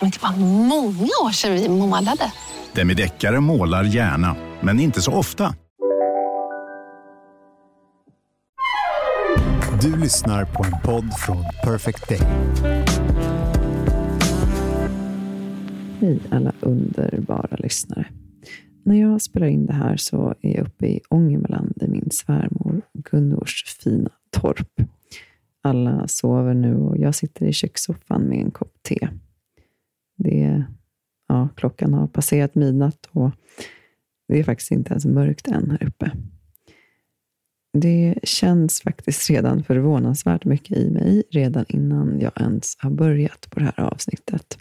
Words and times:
Men 0.00 0.10
det 0.10 0.22
var 0.22 0.36
många 0.68 1.10
år 1.24 1.32
sedan 1.32 1.52
vi 1.52 1.68
målade. 1.68 2.32
Demideckare 2.74 3.40
målar 3.40 3.84
gärna, 3.84 4.36
men 4.60 4.80
inte 4.80 5.02
så 5.02 5.12
ofta. 5.12 5.54
Du 9.82 9.96
lyssnar 9.96 10.44
på 10.44 10.64
en 10.64 10.72
podd 10.84 11.18
från 11.18 11.44
Perfect 11.64 12.08
Day. 12.08 12.20
Hej 16.00 16.20
alla 16.30 16.52
underbara 16.60 17.56
lyssnare. 17.56 18.06
När 18.84 19.00
jag 19.00 19.22
spelar 19.22 19.46
in 19.46 19.66
det 19.66 19.72
här 19.72 19.96
så 19.96 20.34
är 20.40 20.56
jag 20.56 20.66
uppe 20.66 20.86
i 20.86 21.00
Ångermanland 21.10 21.82
i 21.82 21.88
min 21.88 22.08
svärmor 22.10 22.82
Gunnors 22.92 23.64
fina 23.64 24.10
torp. 24.30 24.80
Alla 25.62 26.08
sover 26.08 26.54
nu 26.54 26.76
och 26.76 26.98
jag 26.98 27.14
sitter 27.14 27.46
i 27.46 27.52
kökssoffan 27.52 28.22
med 28.22 28.38
en 28.38 28.50
kopp 28.50 28.72
te. 28.82 29.08
Det 30.16 30.42
är, 30.42 30.66
ja, 31.28 31.48
klockan 31.56 31.94
har 31.94 32.06
passerat 32.06 32.54
midnatt 32.54 33.08
och 33.10 33.30
det 34.28 34.38
är 34.38 34.44
faktiskt 34.44 34.70
inte 34.70 34.90
ens 34.90 35.04
mörkt 35.04 35.48
än 35.48 35.70
här 35.70 35.86
uppe. 35.86 36.12
Det 37.78 38.14
känns 38.22 38.80
faktiskt 38.80 39.30
redan 39.30 39.64
förvånansvärt 39.64 40.44
mycket 40.44 40.76
i 40.76 40.90
mig 40.90 41.22
redan 41.30 41.64
innan 41.68 42.20
jag 42.20 42.32
ens 42.40 42.76
har 42.78 42.90
börjat 42.90 43.50
på 43.50 43.60
det 43.60 43.64
här 43.64 43.80
avsnittet. 43.80 44.58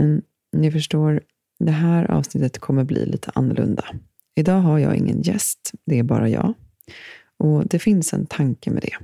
Men 0.00 0.22
ni 0.52 0.72
förstår, 0.72 1.20
det 1.58 1.72
här 1.72 2.10
avsnittet 2.10 2.58
kommer 2.58 2.84
bli 2.84 3.06
lite 3.06 3.30
annorlunda. 3.34 3.84
Idag 4.34 4.60
har 4.60 4.78
jag 4.78 4.96
ingen 4.96 5.22
gäst, 5.22 5.72
det 5.84 5.98
är 5.98 6.02
bara 6.02 6.28
jag. 6.28 6.54
Och 7.36 7.66
det 7.66 7.78
finns 7.78 8.12
en 8.12 8.26
tanke 8.26 8.70
med 8.70 8.82
det. 8.82 8.96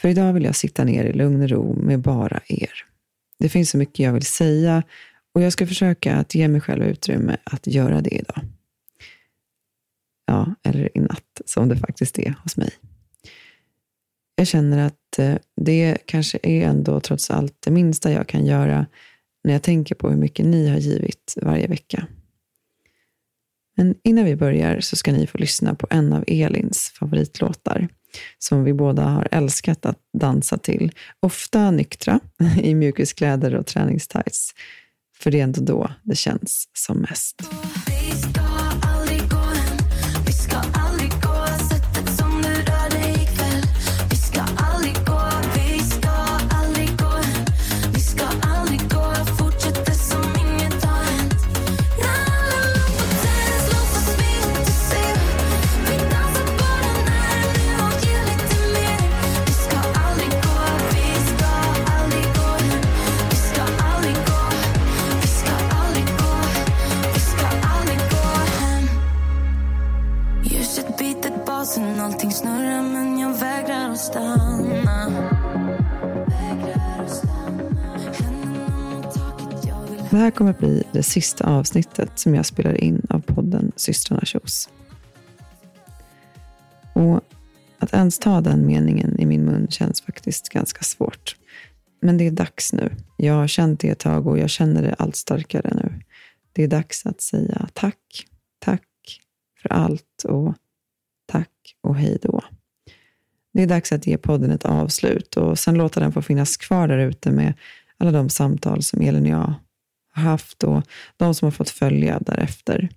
För 0.00 0.08
idag 0.08 0.32
vill 0.32 0.44
jag 0.44 0.56
sitta 0.56 0.84
ner 0.84 1.04
i 1.04 1.12
lugn 1.12 1.42
och 1.42 1.48
ro 1.48 1.72
med 1.72 2.00
bara 2.00 2.40
er. 2.48 2.93
Det 3.38 3.48
finns 3.48 3.70
så 3.70 3.78
mycket 3.78 3.98
jag 3.98 4.12
vill 4.12 4.26
säga 4.26 4.82
och 5.34 5.42
jag 5.42 5.52
ska 5.52 5.66
försöka 5.66 6.16
att 6.16 6.34
ge 6.34 6.48
mig 6.48 6.60
själv 6.60 6.82
utrymme 6.84 7.36
att 7.44 7.66
göra 7.66 8.00
det 8.00 8.14
idag. 8.14 8.40
Ja, 10.26 10.54
eller 10.62 10.98
i 10.98 11.00
natt, 11.00 11.40
som 11.44 11.68
det 11.68 11.76
faktiskt 11.76 12.18
är 12.18 12.34
hos 12.42 12.56
mig. 12.56 12.70
Jag 14.36 14.46
känner 14.46 14.86
att 14.86 15.18
eh, 15.18 15.36
det 15.56 15.98
kanske 16.06 16.38
är 16.42 16.66
ändå 16.66 17.00
trots 17.00 17.30
allt 17.30 17.56
det 17.60 17.70
minsta 17.70 18.12
jag 18.12 18.28
kan 18.28 18.46
göra 18.46 18.86
när 19.44 19.52
jag 19.52 19.62
tänker 19.62 19.94
på 19.94 20.10
hur 20.10 20.16
mycket 20.16 20.46
ni 20.46 20.68
har 20.68 20.78
givit 20.78 21.34
varje 21.42 21.66
vecka. 21.66 22.06
Men 23.76 23.94
innan 24.02 24.24
vi 24.24 24.36
börjar 24.36 24.80
så 24.80 24.96
ska 24.96 25.12
ni 25.12 25.26
få 25.26 25.38
lyssna 25.38 25.74
på 25.74 25.86
en 25.90 26.12
av 26.12 26.24
Elins 26.26 26.92
favoritlåtar 26.98 27.88
som 28.38 28.64
vi 28.64 28.72
båda 28.72 29.02
har 29.02 29.28
älskat 29.30 29.86
att 29.86 29.98
dansa 30.18 30.58
till. 30.58 30.92
Ofta 31.20 31.70
nyktra, 31.70 32.20
i 32.62 32.74
mjukiskläder 32.74 33.54
och 33.54 33.66
träningstights. 33.66 34.54
För 35.18 35.30
det 35.30 35.40
är 35.40 35.44
ändå 35.44 35.60
då 35.60 35.90
det 36.02 36.16
känns 36.16 36.68
som 36.72 36.98
mest. 36.98 37.42
Ljuset 70.74 70.98
bitet, 70.98 71.46
basen, 71.46 72.00
allting 72.00 72.30
snurrar 72.30 72.82
men 72.82 73.18
jag 73.18 73.38
vägrar 73.38 73.90
att 73.90 73.98
stanna 73.98 75.10
Det 80.10 80.16
här 80.16 80.30
kommer 80.30 80.50
att 80.50 80.58
bli 80.58 80.82
det 80.92 81.02
sista 81.02 81.46
avsnittet 81.46 82.18
som 82.18 82.34
jag 82.34 82.46
spelar 82.46 82.84
in 82.84 83.06
av 83.10 83.20
podden 83.20 83.72
Systrarna 83.76 84.24
Tjos. 84.24 84.68
Och 86.94 87.20
att 87.78 87.92
ens 87.92 88.18
ta 88.18 88.40
den 88.40 88.66
meningen 88.66 89.20
i 89.20 89.26
min 89.26 89.44
mun 89.44 89.66
känns 89.70 90.02
faktiskt 90.02 90.48
ganska 90.48 90.82
svårt. 90.82 91.36
Men 92.00 92.18
det 92.18 92.26
är 92.26 92.30
dags 92.30 92.72
nu. 92.72 92.92
Jag 93.16 93.34
har 93.34 93.46
känt 93.46 93.80
det 93.80 93.88
ett 93.88 93.98
tag 93.98 94.26
och 94.26 94.38
jag 94.38 94.50
känner 94.50 94.82
det 94.82 94.94
allt 94.98 95.16
starkare 95.16 95.70
nu. 95.74 96.00
Det 96.52 96.62
är 96.62 96.68
dags 96.68 97.06
att 97.06 97.20
säga 97.20 97.68
tack, 97.72 98.26
tack 98.58 98.82
för 99.62 99.72
allt 99.72 100.24
och 100.24 100.54
tack 101.64 101.76
och 101.80 101.96
hej 101.96 102.18
då. 102.22 102.44
Det 103.52 103.62
är 103.62 103.66
dags 103.66 103.92
att 103.92 104.06
ge 104.06 104.18
podden 104.18 104.50
ett 104.50 104.64
avslut 104.64 105.36
och 105.36 105.58
sen 105.58 105.74
låta 105.74 106.00
den 106.00 106.12
få 106.12 106.22
finnas 106.22 106.56
kvar 106.56 106.88
där 106.88 106.98
ute 106.98 107.30
med 107.30 107.54
alla 107.98 108.10
de 108.10 108.28
samtal 108.28 108.82
som 108.82 109.00
Elin 109.00 109.22
och 109.22 109.28
jag 109.28 109.54
har 110.12 110.22
haft 110.22 110.64
och 110.64 110.82
de 111.16 111.34
som 111.34 111.46
har 111.46 111.50
fått 111.50 111.70
följa 111.70 112.18
därefter. 112.20 112.88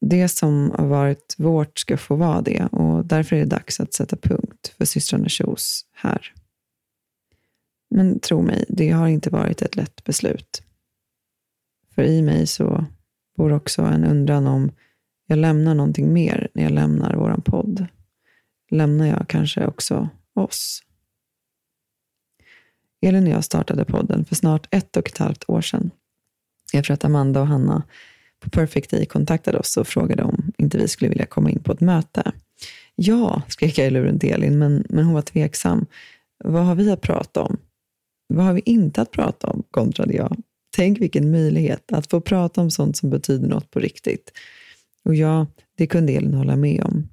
Det 0.00 0.28
som 0.28 0.70
har 0.78 0.86
varit 0.86 1.34
vårt 1.38 1.78
ska 1.78 1.96
få 1.96 2.16
vara 2.16 2.40
det 2.40 2.64
och 2.72 3.06
därför 3.06 3.36
är 3.36 3.40
det 3.40 3.46
dags 3.46 3.80
att 3.80 3.94
sätta 3.94 4.16
punkt 4.16 4.74
för 4.78 4.84
systrarna 4.84 5.28
Kjos 5.28 5.86
här. 5.92 6.32
Men 7.90 8.20
tro 8.20 8.42
mig, 8.42 8.64
det 8.68 8.90
har 8.90 9.08
inte 9.08 9.30
varit 9.30 9.62
ett 9.62 9.76
lätt 9.76 10.04
beslut. 10.04 10.62
För 11.94 12.02
i 12.02 12.22
mig 12.22 12.46
så 12.46 12.84
bor 13.36 13.52
också 13.52 13.82
en 13.82 14.04
undran 14.04 14.46
om 14.46 14.70
jag 15.30 15.38
lämnar 15.38 15.74
någonting 15.74 16.12
mer 16.12 16.48
när 16.54 16.62
jag 16.62 16.72
lämnar 16.72 17.14
våran 17.14 17.42
podd. 17.42 17.86
Lämnar 18.70 19.06
jag 19.06 19.28
kanske 19.28 19.66
också 19.66 20.08
oss? 20.34 20.82
Elin 23.02 23.26
och 23.26 23.32
jag 23.32 23.44
startade 23.44 23.84
podden 23.84 24.24
för 24.24 24.34
snart 24.34 24.66
ett 24.70 24.96
och 24.96 25.08
ett 25.08 25.18
halvt 25.18 25.44
år 25.48 25.60
sedan. 25.60 25.90
Efter 26.72 26.94
att 26.94 27.04
Amanda 27.04 27.40
och 27.40 27.46
Hanna 27.46 27.82
på 28.40 28.50
Perfect 28.50 28.90
Day 28.90 29.06
kontaktade 29.06 29.58
oss 29.58 29.76
och 29.76 29.86
frågade 29.86 30.22
om 30.22 30.52
inte 30.58 30.78
vi 30.78 30.88
skulle 30.88 31.08
vilja 31.08 31.26
komma 31.26 31.50
in 31.50 31.62
på 31.62 31.72
ett 31.72 31.80
möte. 31.80 32.32
Ja, 32.94 33.42
skrek 33.48 33.78
jag 33.78 33.86
i 33.86 33.90
luren 33.90 34.18
till 34.18 34.32
Elin, 34.32 34.58
men, 34.58 34.84
men 34.88 35.04
hon 35.04 35.14
var 35.14 35.22
tveksam. 35.22 35.86
Vad 36.44 36.64
har 36.64 36.74
vi 36.74 36.90
att 36.90 37.00
prata 37.00 37.42
om? 37.42 37.56
Vad 38.28 38.44
har 38.44 38.52
vi 38.52 38.62
inte 38.64 39.02
att 39.02 39.10
prata 39.10 39.46
om? 39.46 39.62
kontrade 39.70 40.14
jag. 40.14 40.36
Tänk 40.76 41.00
vilken 41.00 41.30
möjlighet 41.30 41.92
att 41.92 42.10
få 42.10 42.20
prata 42.20 42.60
om 42.60 42.70
sånt 42.70 42.96
som 42.96 43.10
betyder 43.10 43.48
något 43.48 43.70
på 43.70 43.78
riktigt. 43.78 44.32
Och 45.04 45.14
ja, 45.14 45.46
det 45.76 45.86
kunde 45.86 46.12
Elin 46.12 46.34
hålla 46.34 46.56
med 46.56 46.84
om. 46.84 47.08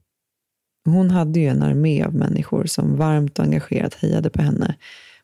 Hon 0.86 1.12
hade 1.12 1.40
ju 1.40 1.48
en 1.48 1.64
armé 1.64 2.04
av 2.04 2.14
människor 2.14 2.66
som 2.66 2.98
varmt 2.98 3.40
och 3.40 3.46
engagerat 3.46 3.94
hejade 3.94 4.30
på 4.30 4.42
henne 4.42 4.76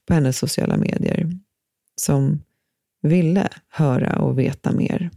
på 0.06 0.14
hennes 0.14 0.38
sociala 0.38 0.78
medier. 0.78 1.32
Som 1.96 2.42
ville 3.02 3.50
höra 3.70 4.22
och 4.22 4.40
veta 4.40 4.72
mer. 4.72 5.10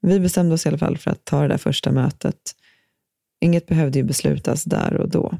Vi 0.00 0.20
bestämde 0.20 0.54
oss 0.54 0.66
i 0.66 0.68
alla 0.68 0.78
fall 0.78 0.98
för 0.98 1.10
att 1.10 1.24
ta 1.24 1.42
det 1.42 1.48
där 1.48 1.58
första 1.58 1.92
mötet. 1.92 2.56
Inget 3.40 3.66
behövde 3.66 3.98
ju 3.98 4.04
beslutas 4.04 4.64
där 4.64 4.94
och 4.94 5.08
då. 5.08 5.38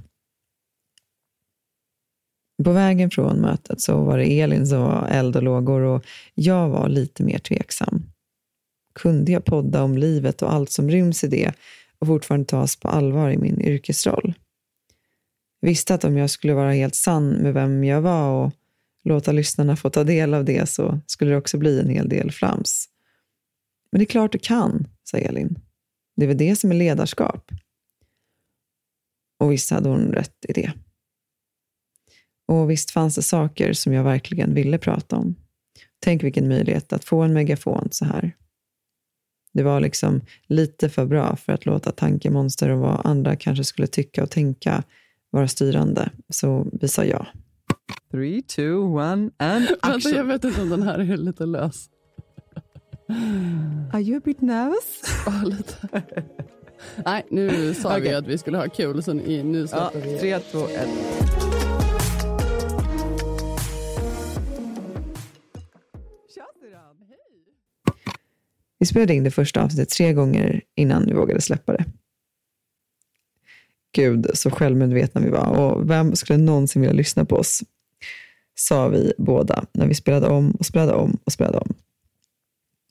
På 2.65 2.73
vägen 2.73 3.11
från 3.11 3.41
mötet 3.41 3.81
så 3.81 4.05
var 4.05 4.19
det 4.19 4.41
Elin 4.41 4.67
som 4.67 4.81
var 4.81 5.09
eld 5.09 5.37
och 5.37 5.43
lågor 5.43 5.81
och 5.81 6.05
jag 6.35 6.69
var 6.69 6.89
lite 6.89 7.23
mer 7.23 7.39
tveksam. 7.39 8.03
Kunde 8.97 9.33
jag 9.33 9.45
podda 9.45 9.83
om 9.83 9.99
livet 9.99 10.43
och 10.43 10.53
allt 10.53 10.71
som 10.71 10.91
ryms 10.91 11.25
i 11.25 11.29
det 11.29 11.53
och 11.99 12.07
fortfarande 12.07 12.47
tas 12.47 12.77
på 12.77 12.89
allvar 12.89 13.31
i 13.31 13.39
min 13.39 13.61
yrkesroll? 13.61 14.35
Jag 15.61 15.69
visste 15.69 15.95
att 15.95 16.05
om 16.05 16.17
jag 16.17 16.31
skulle 16.31 16.55
vara 16.55 16.73
helt 16.73 16.95
sann 16.95 17.29
med 17.29 17.55
vem 17.55 17.85
jag 17.85 18.01
var 18.01 18.31
och 18.31 18.53
låta 19.05 19.33
lyssnarna 19.33 19.77
få 19.77 19.91
ta 19.91 20.05
del 20.05 20.35
av 20.35 20.45
det 20.45 20.69
så 20.69 21.01
skulle 21.07 21.31
det 21.31 21.37
också 21.37 21.59
bli 21.59 21.81
en 21.81 21.89
hel 21.89 22.09
del 22.09 22.33
flams. 22.33 22.89
Men 23.93 23.99
det 23.99 24.05
är 24.05 24.07
klart 24.07 24.33
du 24.33 24.39
kan, 24.39 24.87
sa 25.05 25.19
Elin. 25.19 25.59
Det 26.17 26.25
är 26.25 26.29
väl 26.29 26.39
det 26.39 26.57
som 26.57 26.71
är 26.71 26.75
ledarskap. 26.75 27.51
Och 29.39 29.53
visst 29.53 29.71
hade 29.71 29.89
hon 29.89 30.13
rätt 30.13 30.45
i 30.49 30.53
det. 30.53 30.73
Och 32.49 32.71
visst 32.71 32.91
fanns 32.91 33.15
det 33.15 33.23
saker 33.23 33.73
som 33.73 33.93
jag 33.93 34.05
verkligen 34.05 34.55
ville 34.55 34.79
prata 34.79 35.17
om. 35.17 35.35
Tänk 35.99 36.23
vilken 36.23 36.49
möjlighet 36.49 36.93
att 36.93 37.05
få 37.05 37.23
en 37.23 37.33
megafon 37.33 37.89
så 37.91 38.05
här. 38.05 38.37
Det 39.57 39.63
var 39.63 39.81
liksom 39.81 40.21
lite 40.47 40.89
för 40.89 41.07
bra 41.07 41.37
för 41.37 41.53
att 41.53 41.67
låta 41.67 41.93
tankemonster 41.93 42.71
och 42.71 42.79
vad 42.79 43.01
andra 43.07 43.37
kanske 43.37 43.65
skulle 43.65 43.87
tycka 43.87 44.23
och 44.23 44.31
tänka 44.31 44.83
vara 45.31 45.49
styrande. 45.49 46.11
Så 46.29 46.67
vi 46.73 46.89
sa 46.89 47.05
ja. 47.05 47.27
Three, 48.11 48.43
two, 48.43 48.77
one 48.79 49.31
and 49.37 49.67
Vänta, 49.83 50.09
jag 50.11 50.25
vet 50.25 50.45
inte 50.45 50.63
om 50.63 50.69
den 50.69 50.83
här 50.83 50.99
är 50.99 51.17
lite 51.17 51.47
lös. 51.47 51.89
Are 53.93 54.03
you 54.03 54.17
a 54.19 54.21
bit 54.25 54.41
nervous? 54.41 55.03
Ja, 55.27 55.43
lite. 55.45 56.03
Nej, 57.05 57.27
nu 57.31 57.75
sa 57.75 57.95
vi 57.95 58.01
Okej. 58.01 58.15
att 58.15 58.27
vi 58.27 58.39
skulle 58.39 58.59
ha 58.59 58.69
kul, 58.69 59.03
så 59.03 59.13
nu 59.13 59.43
nu 59.43 59.59
Ja, 59.61 59.67
släpper 59.93 60.09
vi. 60.09 60.19
tre, 60.19 60.39
två, 60.39 60.59
ett. 60.59 61.56
Vi 68.87 68.91
spelade 68.91 69.15
in 69.15 69.25
det 69.25 69.31
första 69.31 69.63
avsnittet 69.63 69.89
tre 69.89 70.13
gånger 70.13 70.63
innan 70.77 71.07
vi 71.07 71.13
vågade 71.13 71.41
släppa 71.41 71.73
det. 71.73 71.85
Gud, 73.93 74.31
så 74.35 74.51
självmedvetna 74.51 75.21
vi 75.21 75.31
var. 75.31 75.47
Och 75.47 75.91
vem 75.91 76.17
skulle 76.17 76.39
någonsin 76.39 76.83
vilja 76.83 76.97
lyssna 76.97 77.25
på 77.25 77.37
oss? 77.37 77.63
Sa 78.55 78.89
vi 78.89 79.13
båda 79.19 79.65
när 79.73 79.87
vi 79.87 79.95
spelade 79.95 80.27
om 80.27 80.51
och 80.51 80.67
spelade 80.67 80.93
om 80.93 81.19
och 81.25 81.33
spelade 81.33 81.59
om. 81.59 81.75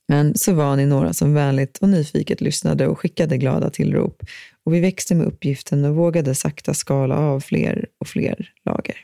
Men 0.08 0.38
så 0.38 0.54
var 0.54 0.76
ni 0.76 0.86
några 0.86 1.14
som 1.14 1.34
vänligt 1.34 1.78
och 1.78 1.90
nyfiket 1.90 2.42
lyssnade 2.42 2.88
och 2.88 3.00
skickade 3.00 3.38
glada 3.38 3.70
tillrop. 3.70 4.24
Och 4.64 4.74
vi 4.74 4.80
växte 4.80 5.16
med 5.16 5.28
uppgiften 5.28 5.86
och 5.86 5.96
vågade 5.96 6.36
sakta 6.36 6.74
skala 6.74 7.18
av 7.18 7.40
fler 7.40 7.86
och 7.98 8.08
fler 8.08 8.52
lager. 8.66 8.98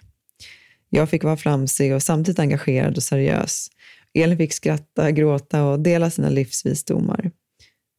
Jag 0.90 1.10
fick 1.10 1.24
vara 1.24 1.38
flamsig 1.38 1.94
och 1.94 2.04
samtidigt 2.04 2.40
engagerad 2.40 2.98
och 2.98 3.04
seriös. 3.04 3.70
Elin 4.13 4.38
fick 4.38 4.54
skratta, 4.54 5.12
gråta 5.12 5.66
och 5.66 5.80
dela 5.80 6.10
sina 6.10 6.30
livsvisdomar. 6.30 7.31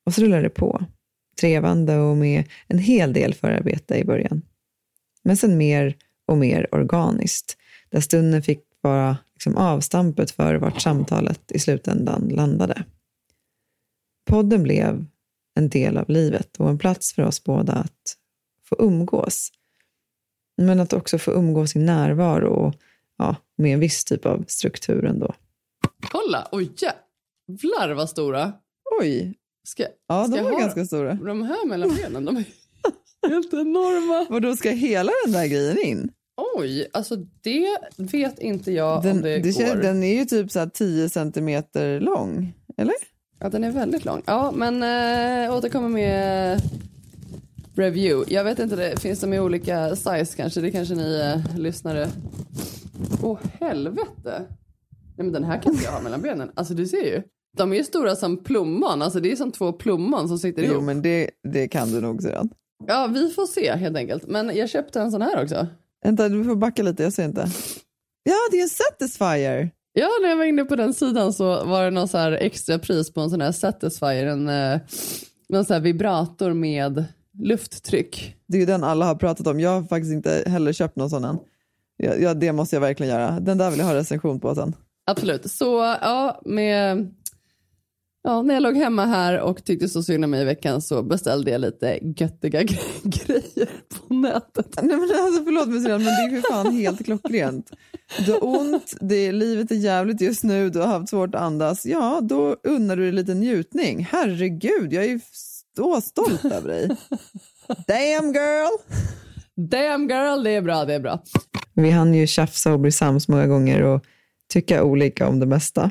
Och 0.06 0.14
så 0.14 0.23
rullade 0.23 0.43
det 0.43 0.50
på, 0.50 0.85
trevande 1.41 1.99
och 1.99 2.17
med 2.17 2.44
en 2.67 2.79
hel 2.79 3.12
del 3.12 3.35
förarbete 3.35 3.97
i 3.97 4.05
början. 4.05 4.43
Men 5.25 5.37
sen 5.37 5.56
mer 5.56 5.97
och 6.26 6.38
mer 6.38 6.75
organiskt, 6.75 7.56
där 7.91 8.00
stunden 8.00 8.43
fick 8.43 8.61
vara 8.81 9.17
liksom 9.35 9.56
avstampet 9.56 10.31
för 10.31 10.55
vart 10.55 10.81
samtalet 10.81 11.53
i 11.53 11.59
slutändan 11.59 12.29
landade. 12.29 12.85
Podden 14.26 14.62
blev 14.62 15.06
en 15.55 15.69
del 15.69 15.97
av 15.97 16.11
livet 16.11 16.56
och 16.56 16.69
en 16.69 16.79
plats 16.79 17.12
för 17.12 17.23
oss 17.23 17.44
båda 17.44 17.73
att 17.73 18.17
få 18.65 18.76
umgås. 18.79 19.53
Men 20.56 20.81
att 20.81 20.93
också 20.93 21.19
få 21.19 21.32
umgås 21.32 21.76
i 21.76 21.79
närvaro 21.79 22.49
och 22.49 22.75
ja, 23.19 23.37
med 23.56 23.75
en 23.75 23.81
viss 23.81 24.05
typ 24.05 24.26
av 24.26 24.44
struktur 24.49 25.05
ändå. 25.05 25.35
Kolla! 26.10 26.49
Oj, 26.52 26.72
jävlar 26.76 27.94
vad 27.94 28.08
stora. 28.10 28.52
Oj, 29.00 29.34
Ska, 29.69 29.87
ja 30.08 30.25
ska 30.25 30.37
de 30.37 30.43
var 30.43 30.60
ganska 30.60 30.84
stora. 30.84 31.14
De 31.14 31.43
här 31.43 31.66
mellan 31.66 31.94
benen, 31.96 32.25
de 32.25 32.37
är 32.37 32.44
helt 33.28 33.52
enorma. 33.54 34.26
Vadå, 34.31 34.56
ska 34.56 34.70
hela 34.70 35.12
den 35.25 35.32
där 35.32 35.46
grejen 35.46 35.78
in? 35.78 36.10
Oj, 36.56 36.88
alltså 36.93 37.16
det 37.43 37.78
vet 37.96 38.38
inte 38.38 38.72
jag 38.72 39.02
Den, 39.02 39.16
om 39.16 39.22
det, 39.22 39.38
det 39.38 39.40
går. 39.43 39.52
känns, 39.52 39.82
den 39.82 40.02
är 40.02 40.14
ju 40.19 40.25
typ 40.25 40.50
så 40.50 40.58
här 40.58 40.66
10 40.66 41.08
centimeter 41.08 42.00
lång, 42.00 42.55
eller? 42.76 42.94
Ja, 43.38 43.48
den 43.48 43.64
är 43.64 43.70
väldigt 43.70 44.05
lång. 44.05 44.22
Ja, 44.26 44.52
men 44.56 44.82
äh, 45.44 45.55
återkommer 45.56 45.88
med 45.88 46.60
review. 47.75 48.34
Jag 48.34 48.44
vet 48.44 48.58
inte, 48.58 48.76
det 48.76 49.00
finns 49.00 49.20
de 49.20 49.32
i 49.32 49.40
olika 49.40 49.96
size 49.96 50.37
kanske? 50.37 50.60
Det 50.60 50.70
kanske 50.70 50.94
ni 50.94 51.20
äh, 51.50 51.58
lyssnare... 51.58 52.08
Åh, 53.22 53.38
helvete! 53.60 54.43
Nej, 55.22 55.32
men 55.32 55.42
den 55.42 55.44
här 55.44 55.62
kan 55.62 55.72
inte 55.72 55.84
jag 55.84 55.92
ha 55.92 56.00
mellan 56.00 56.22
benen. 56.22 56.50
Alltså, 56.54 56.74
du 56.74 56.86
ser 56.86 57.04
ju. 57.04 57.22
De 57.56 57.72
är 57.72 57.76
ju 57.76 57.84
stora 57.84 58.16
som 58.16 58.44
plommon. 58.44 59.02
Alltså, 59.02 59.20
det 59.20 59.32
är 59.32 59.36
som 59.36 59.52
två 59.52 59.72
plommon 59.72 60.28
som 60.28 60.38
sitter 60.38 60.62
ihop. 60.62 60.74
Jo, 60.74 60.80
men 60.80 61.02
det, 61.02 61.30
det 61.48 61.69
kan 61.69 61.90
du 61.92 62.00
nog 62.00 62.22
sedan. 62.22 62.48
Ja, 62.86 63.06
vi 63.06 63.30
får 63.30 63.46
se 63.46 63.72
helt 63.76 63.96
enkelt. 63.96 64.26
Men 64.26 64.56
jag 64.56 64.69
köpte 64.69 65.00
en 65.00 65.10
sån 65.10 65.22
här 65.22 65.42
också. 65.42 65.66
Vänta, 66.04 66.28
du 66.28 66.44
får 66.44 66.56
backa 66.56 66.82
lite, 66.82 67.02
jag 67.02 67.12
ser 67.12 67.24
inte. 67.24 67.46
Ja, 68.22 68.34
det 68.50 68.58
är 68.58 68.62
en 68.62 68.69
Satisfyer. 68.69 69.70
Ja, 69.92 70.08
när 70.22 70.28
jag 70.28 70.36
var 70.36 70.44
inne 70.44 70.64
på 70.64 70.76
den 70.76 70.94
sidan 70.94 71.32
så 71.32 71.64
var 71.64 71.84
det 71.84 71.90
någon 71.90 72.08
så 72.08 72.19
här 72.19 72.32
extra 72.32 72.78
pris 72.78 73.12
på 73.12 73.20
en 73.20 73.30
sån 73.30 73.40
här 73.40 73.52
Satisfyer, 73.52 74.26
en, 74.26 74.48
eh, 74.48 74.80
någon 75.48 75.64
så 75.64 75.74
här 75.74 75.80
vibrator 75.80 76.52
med 76.52 77.04
lufttryck. 77.38 78.36
Det 78.48 78.56
är 78.56 78.60
ju 78.60 78.66
den 78.66 78.84
alla 78.84 79.06
har 79.06 79.14
pratat 79.14 79.46
om. 79.46 79.60
Jag 79.60 79.70
har 79.70 79.82
faktiskt 79.82 80.12
inte 80.12 80.44
heller 80.46 80.72
köpt 80.72 80.96
någon 80.96 81.10
sån 81.10 81.24
än. 81.24 81.38
Ja, 81.96 82.14
ja, 82.14 82.34
det 82.34 82.52
måste 82.52 82.76
jag 82.76 82.80
verkligen 82.80 83.12
göra. 83.12 83.40
Den 83.40 83.58
där 83.58 83.70
vill 83.70 83.78
jag 83.78 83.86
ha 83.86 83.94
recension 83.94 84.40
på 84.40 84.54
sen. 84.54 84.74
Absolut. 85.06 85.50
Så 85.50 85.96
ja, 86.00 86.40
med, 86.44 87.10
ja, 88.22 88.43
när 88.43 88.54
jag 88.54 88.62
låg 88.62 88.76
hemma 88.76 89.06
här 89.06 89.40
och 89.40 89.64
tyckte 89.64 89.88
så 89.88 90.02
synd 90.02 90.25
om 90.25 90.31
mig 90.31 90.43
i 90.43 90.44
veckan 90.44 90.82
så 90.82 91.02
beställde 91.02 91.50
jag 91.50 91.60
lite 91.60 91.99
göttiga 92.02 92.62
gre- 92.62 93.02
grejer 93.26 93.69
på 94.08 94.14
nätet. 94.14 94.82
Nej, 94.82 94.96
men 94.96 95.02
alltså, 95.25 95.44
förlåt 95.44 95.64
Syrran, 95.82 96.04
men 96.04 96.31
det 96.31 96.37
är 96.37 96.40
för 96.40 96.50
fan 96.52 96.76
helt 96.76 97.04
klockrent. 97.04 97.70
Du 98.26 98.32
har 98.32 98.44
ont, 98.44 98.94
det, 99.00 99.32
livet 99.32 99.70
är 99.70 99.75
jävligt 99.75 100.20
just 100.20 100.44
nu, 100.44 100.70
du 100.70 100.78
har 100.78 100.87
haft 100.87 101.08
svårt 101.08 101.34
att 101.34 101.40
andas. 101.40 101.87
Ja, 101.87 102.20
då 102.22 102.56
unnar 102.62 102.96
du 102.96 103.02
dig 103.02 103.12
lite 103.12 103.34
njutning. 103.34 104.08
Herregud, 104.10 104.93
jag 104.93 105.05
är 105.05 105.20
så 105.76 106.00
stolt 106.00 106.44
över 106.44 106.69
dig. 106.69 106.88
Damn 107.69 108.32
girl! 108.32 108.70
Damn 109.56 110.08
girl, 110.08 110.43
det 110.44 110.50
är 110.50 110.62
bra, 110.62 110.84
det 110.84 110.94
är 110.94 111.00
bra. 111.00 111.22
Vi 111.75 111.90
hann 111.90 112.14
ju 112.14 112.26
tjafsa 112.26 112.72
och 112.72 112.81
bli 112.81 112.93
sams 112.93 113.28
många 113.28 113.46
gånger 113.46 113.82
och 113.82 114.05
tycka 114.52 114.84
olika 114.84 115.28
om 115.28 115.40
det 115.40 115.46
mesta. 115.46 115.90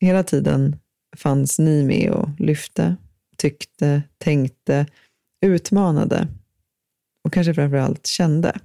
Hela 0.00 0.22
tiden 0.22 0.76
fanns 1.16 1.58
ni 1.58 1.84
med 1.84 2.10
och 2.10 2.28
lyfte, 2.38 2.96
tyckte, 3.36 4.02
tänkte, 4.18 4.86
utmanade 5.40 6.28
och 7.24 7.32
kanske 7.32 7.54
framför 7.54 7.76
allt 7.76 8.06
kände. 8.06 8.60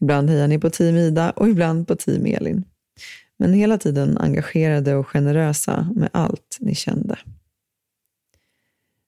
Ibland 0.00 0.30
hejade 0.30 0.48
ni 0.48 0.58
på 0.58 0.70
team 0.70 0.96
Ida 0.96 1.30
och 1.30 1.48
ibland 1.48 1.88
på 1.88 1.96
team 1.96 2.26
Elin. 2.26 2.64
Men 3.36 3.52
hela 3.52 3.78
tiden 3.78 4.18
engagerade 4.18 4.94
och 4.94 5.06
generösa 5.06 5.92
med 5.94 6.10
allt 6.12 6.58
ni 6.60 6.74
kände. 6.74 7.18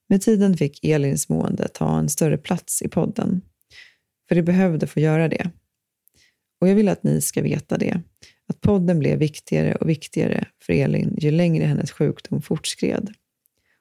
Med 0.07 0.21
tiden 0.21 0.57
fick 0.57 0.83
Elins 0.83 1.29
mående 1.29 1.67
ta 1.67 1.99
en 1.99 2.09
större 2.09 2.37
plats 2.37 2.81
i 2.81 2.87
podden. 2.87 3.41
För 4.27 4.35
det 4.35 4.43
behövde 4.43 4.87
få 4.87 4.99
göra 4.99 5.27
det. 5.27 5.51
Och 6.61 6.67
jag 6.67 6.75
vill 6.75 6.89
att 6.89 7.03
ni 7.03 7.21
ska 7.21 7.41
veta 7.41 7.77
det. 7.77 8.01
Att 8.47 8.61
podden 8.61 8.99
blev 8.99 9.19
viktigare 9.19 9.75
och 9.75 9.89
viktigare 9.89 10.47
för 10.61 10.73
Elin 10.73 11.15
ju 11.19 11.31
längre 11.31 11.65
hennes 11.65 11.91
sjukdom 11.91 12.41
fortskred. 12.41 13.13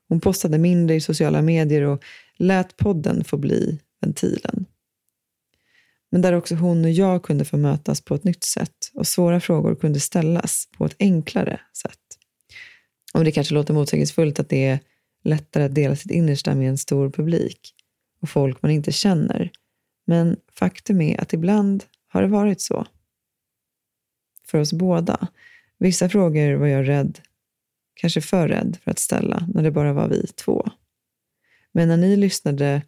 Hon 0.08 0.20
postade 0.20 0.58
mindre 0.58 0.94
i 0.94 1.00
sociala 1.00 1.42
medier 1.42 1.82
och 1.82 2.04
lät 2.36 2.76
podden 2.76 3.24
få 3.24 3.36
bli 3.36 3.78
ventilen. 4.00 4.66
Men 6.10 6.22
där 6.22 6.32
också 6.32 6.54
hon 6.54 6.84
och 6.84 6.90
jag 6.90 7.22
kunde 7.22 7.44
få 7.44 7.56
mötas 7.56 8.00
på 8.00 8.14
ett 8.14 8.24
nytt 8.24 8.44
sätt 8.44 8.90
och 8.94 9.06
svåra 9.06 9.40
frågor 9.40 9.74
kunde 9.74 10.00
ställas 10.00 10.68
på 10.76 10.86
ett 10.86 10.96
enklare 10.98 11.60
sätt. 11.82 11.98
Och 13.14 13.24
det 13.24 13.32
kanske 13.32 13.54
låter 13.54 13.74
motsägelsefullt 13.74 14.40
att 14.40 14.48
det 14.48 14.66
är 14.66 14.78
lättare 15.24 15.64
att 15.64 15.74
dela 15.74 15.96
sitt 15.96 16.10
innersta 16.10 16.54
med 16.54 16.68
en 16.68 16.78
stor 16.78 17.10
publik 17.10 17.74
och 18.22 18.30
folk 18.30 18.62
man 18.62 18.70
inte 18.70 18.92
känner. 18.92 19.50
Men 20.06 20.36
faktum 20.52 21.00
är 21.00 21.20
att 21.20 21.32
ibland 21.32 21.84
har 22.12 22.22
det 22.22 22.28
varit 22.28 22.60
så. 22.60 22.86
För 24.44 24.58
oss 24.60 24.72
båda. 24.72 25.28
Vissa 25.78 26.08
frågor 26.08 26.54
var 26.54 26.66
jag 26.66 26.88
rädd, 26.88 27.20
kanske 27.94 28.20
för 28.20 28.48
rädd 28.48 28.78
för 28.82 28.90
att 28.90 28.98
ställa 28.98 29.46
när 29.54 29.62
det 29.62 29.70
bara 29.70 29.92
var 29.92 30.08
vi 30.08 30.26
två. 30.26 30.68
Men 31.72 31.88
när 31.88 31.96
ni 31.96 32.16
lyssnade 32.16 32.82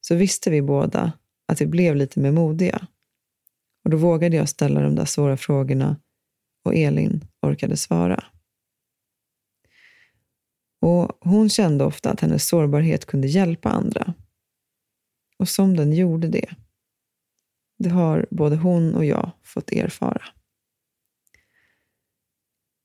så 0.00 0.14
visste 0.14 0.50
vi 0.50 0.62
båda 0.62 1.12
att 1.46 1.60
vi 1.60 1.66
blev 1.66 1.96
lite 1.96 2.20
mer 2.20 2.32
modiga. 2.32 2.86
Och 3.84 3.90
då 3.90 3.96
vågade 3.96 4.36
jag 4.36 4.48
ställa 4.48 4.80
de 4.80 4.94
där 4.94 5.04
svåra 5.04 5.36
frågorna 5.36 5.96
och 6.64 6.74
Elin 6.74 7.24
orkade 7.42 7.76
svara. 7.76 8.24
Och 10.80 11.18
hon 11.20 11.48
kände 11.48 11.84
ofta 11.84 12.10
att 12.10 12.20
hennes 12.20 12.48
sårbarhet 12.48 13.06
kunde 13.06 13.28
hjälpa 13.28 13.68
andra. 13.68 14.14
Och 15.38 15.48
som 15.48 15.76
den 15.76 15.92
gjorde 15.92 16.28
det. 16.28 16.54
Det 17.78 17.88
har 17.88 18.26
både 18.30 18.56
hon 18.56 18.94
och 18.94 19.04
jag 19.04 19.30
fått 19.44 19.72
erfara. 19.72 20.22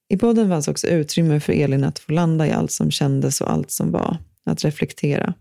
I 0.10 0.18
podden 0.18 0.50
fanns 0.50 0.68
också 0.68 0.88
utrymme 0.88 1.40
för 1.40 1.54
Elin 1.54 1.84
att 1.84 2.00
få 2.00 2.12
landa 2.12 2.48
i 2.48 2.52
allt 2.52 2.72
som 2.72 2.92
kändes 2.92 3.42
och 3.42 3.52
allt 3.52 3.72
som 3.72 3.92
var. 3.92 4.18
Att 4.46 4.64
reflektera 4.64 5.34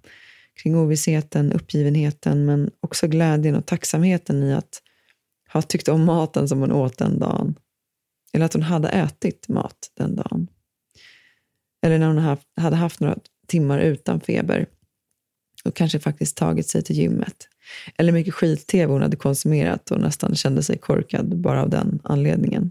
kring 0.62 0.76
ovissheten, 0.76 1.52
uppgivenheten, 1.52 2.44
men 2.44 2.71
också 2.80 3.09
glädjen 3.09 3.54
och 3.54 3.66
tacksamheten 3.66 4.42
i 4.42 4.54
att 4.54 4.82
ha 5.52 5.62
tyckt 5.62 5.88
om 5.88 6.04
maten 6.04 6.49
som 6.49 6.61
hon 6.61 6.73
åt 6.73 6.99
den 6.99 7.18
dagen. 7.18 7.54
Eller 8.32 8.44
att 8.44 8.52
hon 8.52 8.62
hade 8.62 8.88
ätit 8.88 9.49
mat 9.49 9.90
den 9.94 10.16
dagen. 10.16 10.49
Eller 11.82 11.99
när 11.99 12.06
hon 12.06 12.18
haft, 12.18 12.47
hade 12.56 12.76
haft 12.76 13.00
några 13.00 13.18
timmar 13.47 13.78
utan 13.78 14.21
feber 14.21 14.66
och 15.64 15.76
kanske 15.76 16.00
faktiskt 16.00 16.37
tagit 16.37 16.68
sig 16.68 16.82
till 16.82 16.97
gymmet. 16.97 17.49
Eller 17.97 18.12
mycket 18.12 18.35
skit-tv 18.35 18.92
hon 18.92 19.02
hade 19.02 19.16
konsumerat 19.16 19.90
och 19.90 20.00
nästan 20.00 20.35
kände 20.35 20.62
sig 20.62 20.78
korkad 20.78 21.37
bara 21.40 21.62
av 21.62 21.71
den 21.71 22.00
anledningen. 22.04 22.71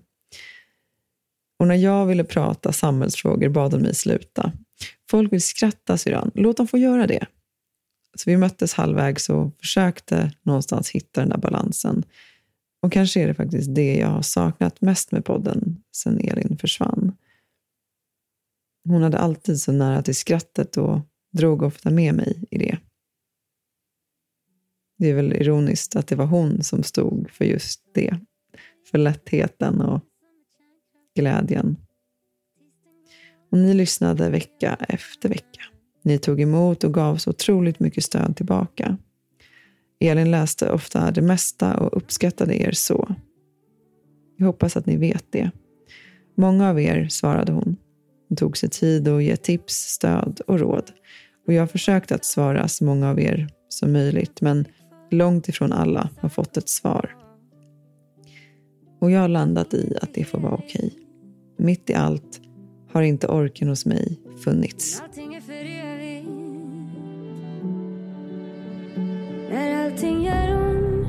Och 1.60 1.68
när 1.68 1.76
jag 1.76 2.06
ville 2.06 2.24
prata 2.24 2.72
samhällsfrågor 2.72 3.50
bad 3.50 3.74
hon 3.74 3.82
mig 3.82 3.96
sluta. 3.96 4.52
Folk 5.10 5.34
vill 5.34 5.42
skratta, 5.42 5.98
syrran. 5.98 6.32
Låt 6.34 6.58
dem 6.58 6.68
få 6.68 6.78
göra 6.78 7.08
det. 7.08 7.26
Så 8.18 8.30
vi 8.30 8.38
möttes 8.38 8.74
halvvägs 8.74 9.30
och 9.30 9.58
försökte 9.60 10.34
någonstans 10.42 10.90
hitta 10.90 11.22
den 11.22 11.30
där 11.30 11.38
balansen. 11.38 12.04
Och 12.82 12.92
kanske 12.92 13.22
är 13.22 13.28
det 13.28 13.34
faktiskt 13.34 13.76
det 13.76 13.96
jag 13.96 14.08
har 14.08 14.22
saknat 14.22 14.82
mest 14.82 15.12
med 15.12 15.26
podden 15.26 15.84
sen 15.96 16.20
Elin 16.20 16.58
försvann. 16.58 17.16
Hon 18.90 19.04
hade 19.04 19.18
alltid 19.18 19.62
så 19.62 19.72
nära 19.72 20.02
till 20.02 20.16
skrattet 20.16 20.78
och 20.78 21.00
drog 21.34 21.62
ofta 21.62 21.90
med 21.90 22.16
mig 22.16 22.44
i 22.52 22.58
det. 22.58 22.78
Det 25.02 25.10
är 25.10 25.14
väl 25.14 25.34
ironiskt 25.34 25.96
att 25.96 26.08
det 26.08 26.16
var 26.16 26.26
hon 26.26 26.64
som 26.64 26.84
stod 26.84 27.30
för 27.32 27.46
just 27.46 27.82
det. 27.94 28.16
För 28.92 28.98
lättheten 28.98 29.82
och 29.82 30.02
glädjen. 31.16 31.78
Och 33.52 33.58
ni 33.58 33.74
lyssnade 33.74 34.30
vecka 34.30 34.78
efter 34.90 35.30
vecka. 35.30 35.62
Ni 36.02 36.18
tog 36.18 36.42
emot 36.42 36.84
och 36.84 36.94
gav 36.94 37.18
så 37.18 37.30
otroligt 37.30 37.80
mycket 37.80 38.04
stöd 38.04 38.36
tillbaka. 38.36 38.98
Elin 40.00 40.32
läste 40.32 40.72
ofta 40.72 41.12
det 41.12 41.22
mesta 41.22 41.78
och 41.78 41.98
uppskattade 41.98 42.62
er 42.62 42.72
så. 42.72 43.16
Jag 44.38 44.46
hoppas 44.46 44.78
att 44.78 44.86
ni 44.86 44.98
vet 44.98 45.26
det. 45.30 45.52
Många 46.38 46.70
av 46.70 46.80
er, 46.80 47.08
svarade 47.08 47.52
hon. 47.52 47.78
Hon 48.30 48.36
tog 48.36 48.58
sig 48.58 48.70
tid 48.70 49.08
att 49.08 49.24
ge 49.24 49.36
tips, 49.36 49.74
stöd 49.74 50.42
och 50.48 50.60
råd. 50.60 50.92
Och 51.48 51.54
jag 51.54 51.62
har 51.62 51.68
försökt 51.68 52.12
att 52.12 52.26
svara 52.26 52.68
så 52.68 52.84
många 52.84 53.10
av 53.10 53.20
er 53.20 53.50
som 53.70 53.92
möjligt, 53.92 54.42
men 54.42 54.66
långt 55.14 55.50
ifrån 55.50 55.72
alla 55.72 56.10
har 56.22 56.30
fått 56.30 56.58
ett 56.58 56.70
svar. 56.70 57.16
Och 59.00 59.12
jag 59.12 59.20
har 59.20 59.28
landat 59.28 59.74
i 59.74 59.98
att 60.02 60.14
det 60.14 60.24
får 60.24 60.40
vara 60.40 60.54
okej. 60.54 60.94
Mitt 61.58 61.90
i 61.90 61.94
allt 61.94 62.42
har 62.92 63.02
inte 63.02 63.28
orken 63.28 63.68
hos 63.68 63.86
mig 63.86 64.20
funnits. 64.44 65.02
Allting 65.02 65.36
är 65.36 65.42
för 65.42 65.54
evigt 65.54 66.28
När 69.50 69.86
allting 69.86 70.24
gör 70.24 70.68
ont 70.68 71.08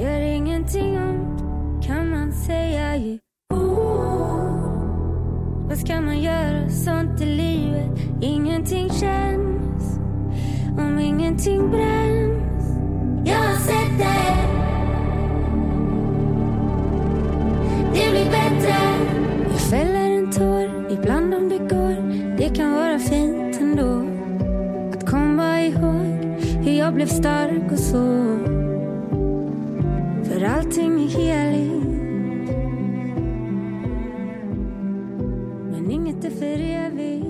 Gör 0.00 0.20
ingenting 0.20 0.98
ont 0.98 1.40
Kan 1.84 2.10
man 2.10 2.32
säga 2.32 2.96
ju 2.96 3.18
oh. 3.52 4.30
Vad 5.68 5.78
ska 5.78 6.00
man 6.00 6.22
göra? 6.22 6.68
Sånt 6.68 7.20
i 7.20 7.26
livet 7.26 7.98
Ingenting 8.20 8.90
känns 8.90 9.98
Om 10.78 10.98
ingenting 10.98 11.70
bränns 11.70 12.59
för 30.24 30.44
allting 30.44 31.02
är 31.04 31.08
heligt. 31.08 31.84
Men 35.70 35.90
inget 35.90 36.24
är 36.24 36.30
för 36.30 36.60
evigt. 36.60 37.29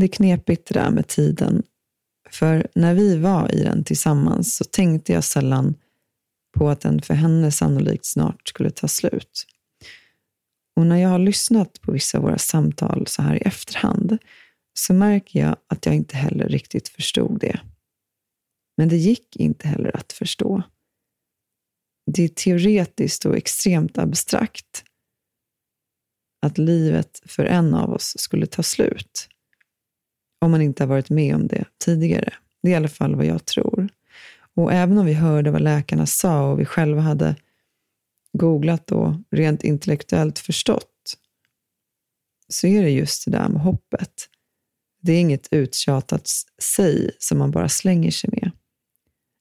Men 0.00 0.06
det 0.08 0.14
är 0.14 0.16
knepigt 0.16 0.68
det 0.68 0.74
där 0.74 0.90
med 0.90 1.08
tiden. 1.08 1.62
För 2.30 2.66
när 2.74 2.94
vi 2.94 3.16
var 3.16 3.54
i 3.54 3.62
den 3.62 3.84
tillsammans 3.84 4.56
så 4.56 4.64
tänkte 4.64 5.12
jag 5.12 5.24
sällan 5.24 5.74
på 6.58 6.68
att 6.68 6.80
den 6.80 7.02
för 7.02 7.14
henne 7.14 7.52
sannolikt 7.52 8.06
snart 8.06 8.48
skulle 8.48 8.70
ta 8.70 8.88
slut. 8.88 9.46
Och 10.76 10.86
när 10.86 10.96
jag 10.96 11.08
har 11.08 11.18
lyssnat 11.18 11.80
på 11.80 11.92
vissa 11.92 12.18
av 12.18 12.24
våra 12.24 12.38
samtal 12.38 13.06
så 13.06 13.22
här 13.22 13.34
i 13.34 13.38
efterhand 13.38 14.18
så 14.74 14.94
märker 14.94 15.40
jag 15.40 15.56
att 15.66 15.86
jag 15.86 15.94
inte 15.94 16.16
heller 16.16 16.48
riktigt 16.48 16.88
förstod 16.88 17.40
det. 17.40 17.60
Men 18.76 18.88
det 18.88 18.96
gick 18.96 19.36
inte 19.36 19.68
heller 19.68 19.96
att 19.96 20.12
förstå. 20.12 20.62
Det 22.06 22.22
är 22.22 22.28
teoretiskt 22.28 23.24
och 23.24 23.36
extremt 23.36 23.98
abstrakt 23.98 24.84
att 26.46 26.58
livet 26.58 27.22
för 27.26 27.44
en 27.44 27.74
av 27.74 27.90
oss 27.90 28.14
skulle 28.18 28.46
ta 28.46 28.62
slut 28.62 29.28
om 30.40 30.50
man 30.50 30.62
inte 30.62 30.82
har 30.82 30.88
varit 30.88 31.10
med 31.10 31.34
om 31.34 31.46
det 31.46 31.64
tidigare. 31.78 32.32
Det 32.62 32.68
är 32.68 32.72
i 32.72 32.76
alla 32.76 32.88
fall 32.88 33.14
vad 33.14 33.26
jag 33.26 33.44
tror. 33.44 33.88
Och 34.54 34.72
även 34.72 34.98
om 34.98 35.06
vi 35.06 35.12
hörde 35.12 35.50
vad 35.50 35.62
läkarna 35.62 36.06
sa 36.06 36.50
och 36.50 36.60
vi 36.60 36.64
själva 36.64 37.00
hade 37.00 37.36
googlat 38.32 38.92
och 38.92 39.14
rent 39.30 39.64
intellektuellt 39.64 40.38
förstått 40.38 41.16
så 42.48 42.66
är 42.66 42.82
det 42.82 42.90
just 42.90 43.24
det 43.24 43.30
där 43.30 43.48
med 43.48 43.62
hoppet. 43.62 44.28
Det 45.00 45.12
är 45.12 45.20
inget 45.20 45.48
uttjatat 45.50 46.28
säg 46.62 47.10
som 47.18 47.38
man 47.38 47.50
bara 47.50 47.68
slänger 47.68 48.10
sig 48.10 48.30
med. 48.32 48.50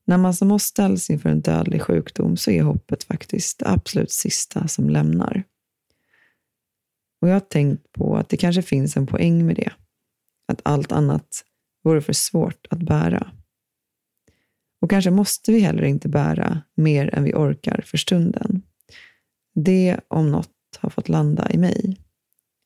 När 0.06 0.18
man 0.18 0.34
som 0.34 0.52
oss 0.52 0.64
ställs 0.64 1.10
inför 1.10 1.30
en 1.30 1.42
dödlig 1.42 1.82
sjukdom 1.82 2.38
så 2.38 2.52
är 2.52 2.64
hoppet 2.64 3.04
faktiskt 3.04 3.60
det 3.60 3.70
absolut 3.70 4.12
sista 4.12 4.68
som 4.68 4.90
lämnar. 4.90 5.44
Och 7.22 7.30
jag 7.30 7.34
har 7.34 7.40
tänkt 7.40 7.92
på 7.92 8.18
att 8.18 8.30
det 8.30 8.38
kanske 8.38 8.62
finns 8.62 8.98
en 8.98 9.08
poäng 9.08 9.46
med 9.46 9.56
det. 9.56 9.72
Att 10.50 10.62
allt 10.64 10.92
annat 10.92 11.46
vore 11.84 12.02
för 12.02 12.14
svårt 12.14 12.68
att 12.70 12.80
bära. 12.80 13.32
Och 14.82 14.90
kanske 14.90 15.12
måste 15.12 15.52
vi 15.52 15.60
heller 15.60 15.84
inte 15.84 16.10
bära 16.10 16.62
mer 16.76 17.16
än 17.16 17.24
vi 17.24 17.34
orkar 17.34 17.84
för 17.86 17.98
stunden. 17.98 18.62
Det 19.56 20.00
om 20.08 20.32
något 20.32 20.50
har 20.78 20.90
fått 20.90 21.10
landa 21.10 21.52
i 21.52 21.58
mig. 21.58 21.98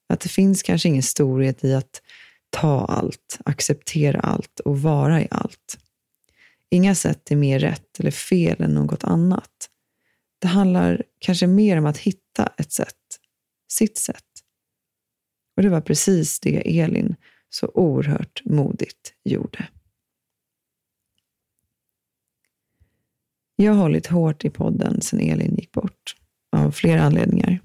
Att 0.10 0.20
det 0.20 0.30
finns 0.30 0.64
kanske 0.64 0.90
ingen 0.90 1.04
storhet 1.04 1.64
i 1.64 1.74
att 1.74 2.02
ta 2.50 2.86
allt, 2.86 3.40
acceptera 3.46 4.20
allt 4.20 4.60
och 4.60 4.82
vara 4.82 5.22
i 5.22 5.28
allt. 5.32 5.78
Inga 6.70 6.96
sätt 6.96 7.32
är 7.32 7.36
mer 7.36 7.60
rätt 7.60 8.00
eller 8.00 8.12
fel 8.12 8.62
än 8.62 8.74
något 8.74 9.04
annat. 9.04 9.70
Det 10.40 10.48
handlar 10.48 11.04
kanske 11.20 11.48
mer 11.48 11.78
om 11.78 11.86
att 11.86 11.98
hitta 11.98 12.54
ett 12.58 12.72
sätt, 12.72 13.20
sitt 13.68 13.98
sätt. 13.98 14.26
Och 15.58 15.64
det 15.64 15.70
var 15.70 15.82
precis 15.82 16.40
det 16.40 16.80
Elin 16.80 17.16
så 17.56 17.72
oerhört 17.74 18.42
modigt 18.46 19.14
gjorde. 19.24 19.68
Jag 23.56 23.74
har 23.74 23.82
hållit 23.82 24.08
hårt 24.08 24.46
i 24.46 24.50
podden 24.50 25.02
sedan 25.02 25.20
Elin 25.20 25.56
gick 25.56 25.72
bort, 25.72 26.16
av 26.52 26.72
flera 26.72 27.02
anledningar. 27.02 27.60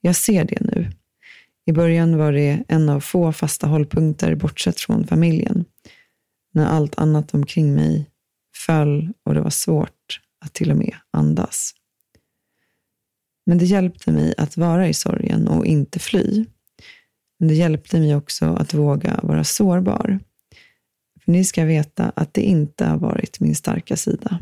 Jag 0.00 0.16
ser 0.16 0.44
det 0.44 0.60
nu. 0.60 0.90
I 1.64 1.72
början 1.72 2.16
var 2.16 2.32
det 2.32 2.64
en 2.68 2.88
av 2.88 3.00
få 3.00 3.32
fasta 3.32 3.66
hållpunkter 3.66 4.34
bortsett 4.34 4.80
från 4.80 5.06
familjen. 5.06 5.64
När 6.52 6.66
allt 6.66 6.98
annat 6.98 7.34
omkring 7.34 7.74
mig 7.74 8.10
föll 8.54 9.12
och 9.22 9.34
det 9.34 9.40
var 9.40 9.50
svårt 9.50 10.20
att 10.40 10.54
till 10.54 10.70
och 10.70 10.76
med 10.76 10.96
andas. 11.10 11.74
Men 13.46 13.58
det 13.58 13.64
hjälpte 13.64 14.12
mig 14.12 14.34
att 14.38 14.56
vara 14.56 14.88
i 14.88 14.94
sorgen 14.94 15.48
och 15.48 15.66
inte 15.66 15.98
fly. 15.98 16.44
Men 17.38 17.48
det 17.48 17.54
hjälpte 17.54 18.00
mig 18.00 18.16
också 18.16 18.46
att 18.46 18.74
våga 18.74 19.20
vara 19.22 19.44
sårbar. 19.44 20.20
För 21.24 21.32
ni 21.32 21.44
ska 21.44 21.64
veta 21.64 22.12
att 22.16 22.34
det 22.34 22.42
inte 22.42 22.84
har 22.84 22.98
varit 22.98 23.40
min 23.40 23.54
starka 23.54 23.96
sida. 23.96 24.38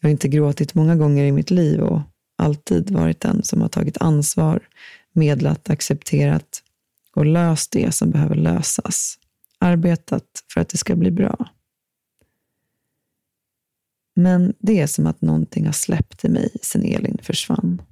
Jag 0.00 0.08
har 0.08 0.10
inte 0.10 0.28
gråtit 0.28 0.74
många 0.74 0.96
gånger 0.96 1.24
i 1.24 1.32
mitt 1.32 1.50
liv 1.50 1.80
och 1.80 2.00
alltid 2.36 2.90
varit 2.90 3.20
den 3.20 3.42
som 3.42 3.60
har 3.60 3.68
tagit 3.68 3.96
ansvar, 3.96 4.68
medlat, 5.12 5.70
accepterat 5.70 6.62
och 7.14 7.26
löst 7.26 7.70
det 7.72 7.94
som 7.94 8.10
behöver 8.10 8.34
lösas. 8.34 9.18
Arbetat 9.58 10.44
för 10.52 10.60
att 10.60 10.68
det 10.68 10.78
ska 10.78 10.96
bli 10.96 11.10
bra. 11.10 11.48
Men 14.16 14.54
det 14.58 14.80
är 14.80 14.86
som 14.86 15.06
att 15.06 15.20
någonting 15.20 15.66
har 15.66 15.72
släppt 15.72 16.24
i 16.24 16.28
mig 16.28 16.50
sen 16.62 16.84
Elin 16.84 17.18
försvann. 17.22 17.82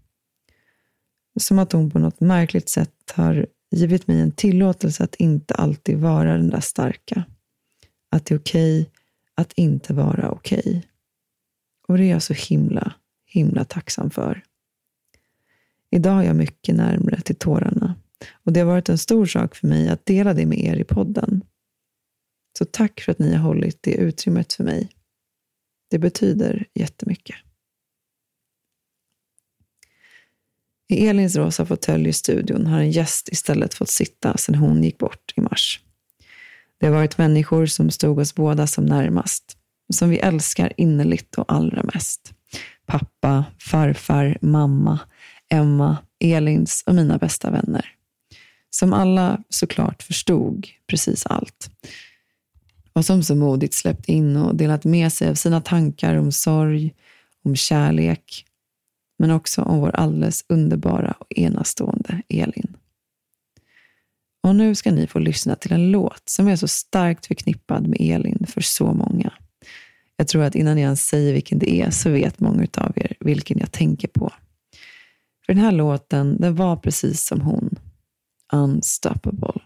Som 1.41 1.59
att 1.59 1.73
hon 1.73 1.91
på 1.91 1.99
något 1.99 2.21
märkligt 2.21 2.69
sätt 2.69 3.12
har 3.15 3.47
givit 3.71 4.07
mig 4.07 4.21
en 4.21 4.33
tillåtelse 4.33 5.05
att 5.05 5.15
inte 5.15 5.55
alltid 5.55 5.99
vara 5.99 6.33
den 6.33 6.51
där 6.51 6.61
starka. 6.61 7.25
Att 8.11 8.27
det 8.27 8.35
är 8.35 8.39
okej 8.39 8.81
okay 8.81 8.91
att 9.35 9.53
inte 9.53 9.95
vara 9.95 10.31
okej. 10.31 10.59
Okay. 10.61 10.83
Och 11.89 11.99
det 11.99 12.05
är 12.05 12.11
jag 12.11 12.23
så 12.23 12.35
himla, 12.35 12.95
himla 13.27 13.65
tacksam 13.65 14.11
för. 14.11 14.43
Idag 15.91 16.23
är 16.23 16.27
jag 16.27 16.37
mycket 16.37 16.75
närmre 16.75 17.21
till 17.21 17.37
tårarna 17.37 17.95
och 18.33 18.53
det 18.53 18.61
har 18.61 18.67
varit 18.67 18.89
en 18.89 18.99
stor 18.99 19.27
sak 19.27 19.55
för 19.55 19.67
mig 19.69 19.89
att 19.89 20.07
dela 20.07 20.35
det 20.35 20.47
med 20.47 20.59
er 20.59 20.76
i 20.76 20.85
podden. 20.85 21.45
Så 22.59 22.65
tack 22.65 23.00
för 23.00 23.13
att 23.13 23.19
ni 23.19 23.35
har 23.35 23.43
hållit 23.49 23.83
det 23.83 23.95
utrymmet 23.95 24.52
för 24.52 24.65
mig. 24.65 24.91
Det 25.91 25.99
betyder 25.99 26.67
jättemycket. 26.75 27.37
I 30.89 31.07
Elins 31.07 31.37
rosa 31.37 31.67
fåtölj 31.67 32.09
i 32.09 32.13
studion 32.13 32.67
har 32.67 32.79
en 32.79 32.91
gäst 32.91 33.29
istället 33.29 33.75
fått 33.75 33.89
sitta 33.89 34.37
sedan 34.37 34.55
hon 34.55 34.85
gick 34.85 34.99
bort 34.99 35.33
i 35.37 35.41
mars. 35.41 35.81
Det 36.81 36.87
har 36.87 36.95
varit 36.95 37.19
människor 37.19 37.67
som 37.67 37.91
stod 37.91 38.19
oss 38.19 38.35
båda 38.35 38.67
som 38.67 38.87
närmast, 38.87 39.57
som 39.95 40.11
vi 40.11 40.19
älskar 40.19 40.73
innerligt 40.77 41.35
och 41.35 41.53
allra 41.53 41.83
mest. 41.83 42.33
Pappa, 42.87 43.45
farfar, 43.59 44.39
mamma, 44.41 44.99
Emma, 45.51 45.97
Elins 46.21 46.83
och 46.87 46.95
mina 46.95 47.19
bästa 47.19 47.51
vänner. 47.51 47.87
Som 48.71 48.93
alla 48.93 49.43
såklart 49.49 50.03
förstod 50.03 50.67
precis 50.87 51.27
allt. 51.27 51.71
Och 52.93 53.05
som 53.05 53.23
så 53.23 53.35
modigt 53.35 53.75
släppt 53.75 54.09
in 54.09 54.37
och 54.37 54.57
delat 54.57 54.85
med 54.85 55.13
sig 55.13 55.29
av 55.29 55.35
sina 55.35 55.61
tankar 55.61 56.15
om 56.15 56.33
sorg, 56.33 56.95
om 57.45 57.57
kärlek, 57.57 58.45
men 59.19 59.31
också 59.31 59.63
om 59.63 59.81
vår 59.81 59.97
alldeles 59.97 60.45
underbara 60.49 61.17
och 61.19 61.26
enastående 61.39 62.23
Elin. 62.29 62.76
Och 64.43 64.57
nu 64.57 64.75
ska 64.75 64.91
ni 64.91 65.07
få 65.07 65.19
lyssna 65.19 65.57
till 65.57 65.73
en 65.73 65.91
låt 65.91 66.23
som 66.29 66.49
är 66.49 66.57
så 66.57 66.69
starkt 66.69 67.26
förknippad 67.26 67.87
med 67.87 68.00
Elin 68.00 68.47
för 68.49 68.61
så 68.61 68.93
många. 68.93 69.33
Jag 70.17 70.29
tror 70.29 70.43
att 70.43 70.55
innan 70.55 70.79
jag 70.79 70.85
ens 70.85 71.07
säger 71.07 71.33
vilken 71.33 71.59
det 71.59 71.81
är 71.81 71.91
så 71.91 72.11
vet 72.11 72.41
många 72.41 72.67
av 72.76 72.93
er 72.97 73.17
vilken 73.21 73.59
jag 73.59 73.73
tänker 73.73 74.09
på. 74.09 74.33
För 75.47 75.55
den 75.55 75.63
här 75.63 75.73
låten, 75.73 76.37
den 76.41 76.55
var 76.55 76.76
precis 76.76 77.26
som 77.26 77.41
hon. 77.41 77.79
Unstoppable. 78.52 79.61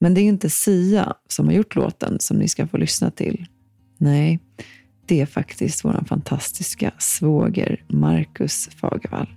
Men 0.00 0.14
det 0.14 0.20
är 0.20 0.24
inte 0.24 0.50
Sia 0.50 1.14
som 1.28 1.46
har 1.46 1.52
gjort 1.52 1.74
låten 1.74 2.20
som 2.20 2.36
ni 2.36 2.48
ska 2.48 2.66
få 2.66 2.76
lyssna 2.76 3.10
till. 3.10 3.46
Nej, 3.98 4.40
det 5.06 5.20
är 5.20 5.26
faktiskt 5.26 5.84
vår 5.84 6.04
fantastiska 6.06 6.92
svåger 6.98 7.82
Marcus 7.88 8.68
Fagervall. 8.76 9.28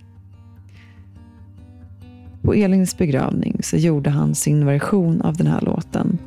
På 2.42 2.54
Elins 2.54 2.98
begravning 2.98 3.62
så 3.62 3.76
gjorde 3.76 4.10
han 4.10 4.34
sin 4.34 4.66
version 4.66 5.20
av 5.20 5.36
den 5.36 5.46
här 5.46 5.60
låten. 5.60 6.18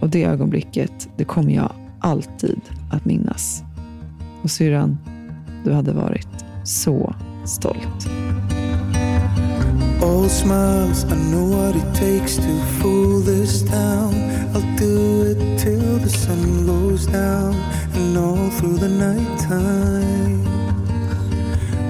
Och 0.00 0.08
det 0.08 0.24
ögonblicket, 0.24 1.08
det 1.16 1.24
kommer 1.24 1.52
jag 1.52 1.72
alltid 2.00 2.60
att 2.90 3.04
minnas. 3.04 3.62
Och 4.42 4.50
syrran, 4.50 4.98
du 5.64 5.72
hade 5.72 5.92
varit 5.92 6.44
så 6.64 7.14
stolt. 7.44 8.08
All 10.02 10.28
smiles, 10.28 11.04
I 11.04 11.14
know 11.30 11.50
what 11.50 11.76
it 11.76 11.94
takes 11.94 12.36
to 12.36 12.60
fool 12.80 13.22
this 13.22 13.62
town. 13.70 14.14
I'll 14.54 14.76
do 14.78 15.21
it 15.36 15.58
till 15.58 15.98
the 15.98 16.08
sun 16.08 16.66
goes 16.66 17.06
down 17.06 17.54
and 17.94 18.16
all 18.16 18.50
through 18.50 18.78
the 18.78 18.88
night 18.88 19.38
time. 19.38 20.44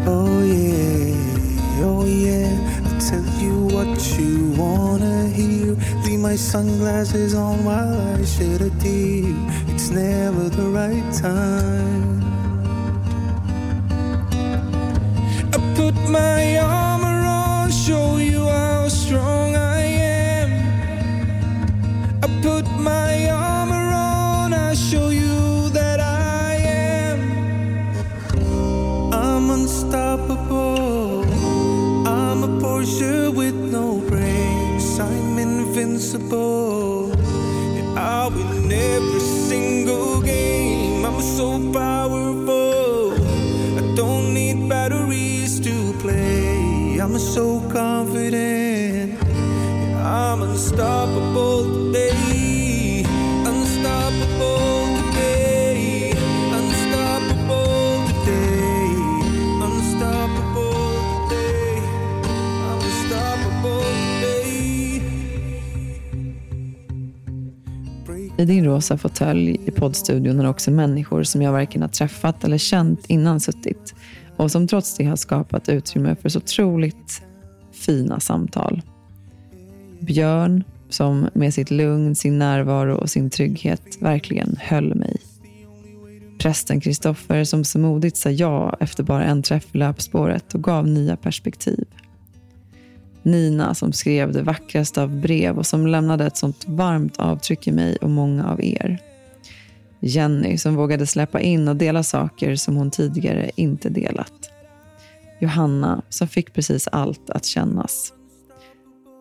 Oh 0.07 0.43
yeah, 0.43 1.85
oh 1.89 2.05
yeah, 2.05 2.51
I'll 2.87 3.01
tell 3.01 3.27
you 3.43 3.55
what 3.75 4.19
you 4.19 4.51
wanna 4.63 5.29
hear. 5.29 5.75
Leave 6.05 6.21
my 6.21 6.37
sunglasses 6.37 7.35
on 7.35 7.65
while 7.65 8.01
I 8.15 8.25
shed 8.25 8.61
a 8.61 8.71
tear. 8.83 9.35
It's 9.69 9.91
never 9.91 10.49
the 10.49 10.69
right 10.81 11.09
time. 11.15 12.23
I 15.55 15.59
put 15.77 15.97
my 16.09 16.59
armor 16.59 17.21
on, 17.27 17.71
show 17.71 18.19
you 18.19 18.47
how 18.47 18.89
strong 18.89 19.57
I 19.57 19.72
put 22.43 22.67
my 22.77 23.31
armor 23.31 23.93
on, 23.95 24.53
I 24.53 24.75
show 24.75 25.11
you 25.11 25.69
that 25.71 26.01
I 26.01 26.55
am. 26.57 27.21
I'm 29.13 29.49
unstoppable. 29.51 31.23
I'm 32.05 32.43
a 32.43 32.49
Porsche 32.61 33.33
with 33.33 33.55
no 33.55 34.01
brakes. 34.11 34.99
I'm 34.99 35.39
invincible. 35.39 37.13
And 37.79 37.99
I 37.99 38.27
win 38.27 38.73
every 38.73 39.21
single 39.21 40.21
game. 40.21 41.05
I'm 41.05 41.21
so 41.23 41.73
powerful. 41.73 43.13
I 43.79 43.95
don't 43.95 44.35
need 44.35 44.69
batteries 44.69 45.61
to 45.61 45.93
play. 46.01 46.99
I'm 46.99 47.17
so 47.19 47.61
confident. 47.71 49.23
I'm 50.03 50.43
unstoppable 50.43 51.93
today. 51.93 52.22
I 68.43 68.45
din 68.45 68.65
rosa 68.65 68.99
fåtölj 68.99 69.61
i 69.67 69.71
poddstudion 69.71 70.39
har 70.39 70.47
också 70.47 70.71
människor 70.71 71.23
som 71.23 71.43
jag 71.43 71.53
varken 71.53 71.83
har 71.83 71.89
träffat 71.89 72.45
eller 72.45 72.59
känt 72.59 73.07
innan 73.07 73.41
suttit 73.41 73.95
och 74.37 74.51
som 74.51 74.67
trots 74.67 74.97
det 74.97 75.05
har 75.05 75.17
skapat 75.17 75.69
utrymme 75.69 76.17
för 76.23 76.29
så 76.29 76.39
otroligt 76.39 77.23
fina 77.73 78.21
samtal. 78.21 78.83
Björn, 80.01 80.65
som 80.89 81.29
med 81.35 81.55
sitt 81.55 81.71
lugn, 81.71 82.15
sin 82.15 82.39
närvaro 82.39 82.95
och 82.95 83.11
sin 83.11 83.31
trygghet 83.31 83.83
verkligen 84.01 84.57
höll 84.61 84.95
mig. 84.95 85.17
Prästen 86.39 86.81
Kristoffer 86.81 87.45
som 87.45 87.65
så 87.65 87.79
modigt 87.79 88.17
sa 88.17 88.31
ja 88.31 88.77
efter 88.81 89.03
bara 89.03 89.25
en 89.25 89.43
träff 89.43 89.67
i 89.75 89.79
löpspåret 89.79 90.55
och 90.55 90.63
gav 90.63 90.89
nya 90.89 91.17
perspektiv. 91.17 91.85
Nina 93.23 93.75
som 93.75 93.93
skrev 93.93 94.33
det 94.33 94.43
vackraste 94.43 95.03
av 95.03 95.21
brev 95.21 95.59
och 95.59 95.67
som 95.67 95.87
lämnade 95.87 96.27
ett 96.27 96.37
sånt 96.37 96.65
varmt 96.69 97.17
avtryck 97.17 97.67
i 97.67 97.73
mig 97.73 97.97
och 97.97 98.11
många 98.11 98.47
av 98.47 98.65
er. 98.65 98.99
Jenny 100.01 100.59
som 100.59 100.75
vågade 100.75 101.07
släppa 101.07 101.41
in 101.41 101.69
och 101.69 101.77
dela 101.77 102.03
saker 102.03 102.57
som 102.57 102.77
hon 102.77 102.91
tidigare 102.91 103.51
inte 103.57 103.89
delat. 103.89 104.51
Johanna 105.41 106.03
som 106.09 106.29
fick 106.29 106.53
precis 106.53 106.89
allt 106.93 107.31
att 107.31 107.45
kännas. 107.45 108.13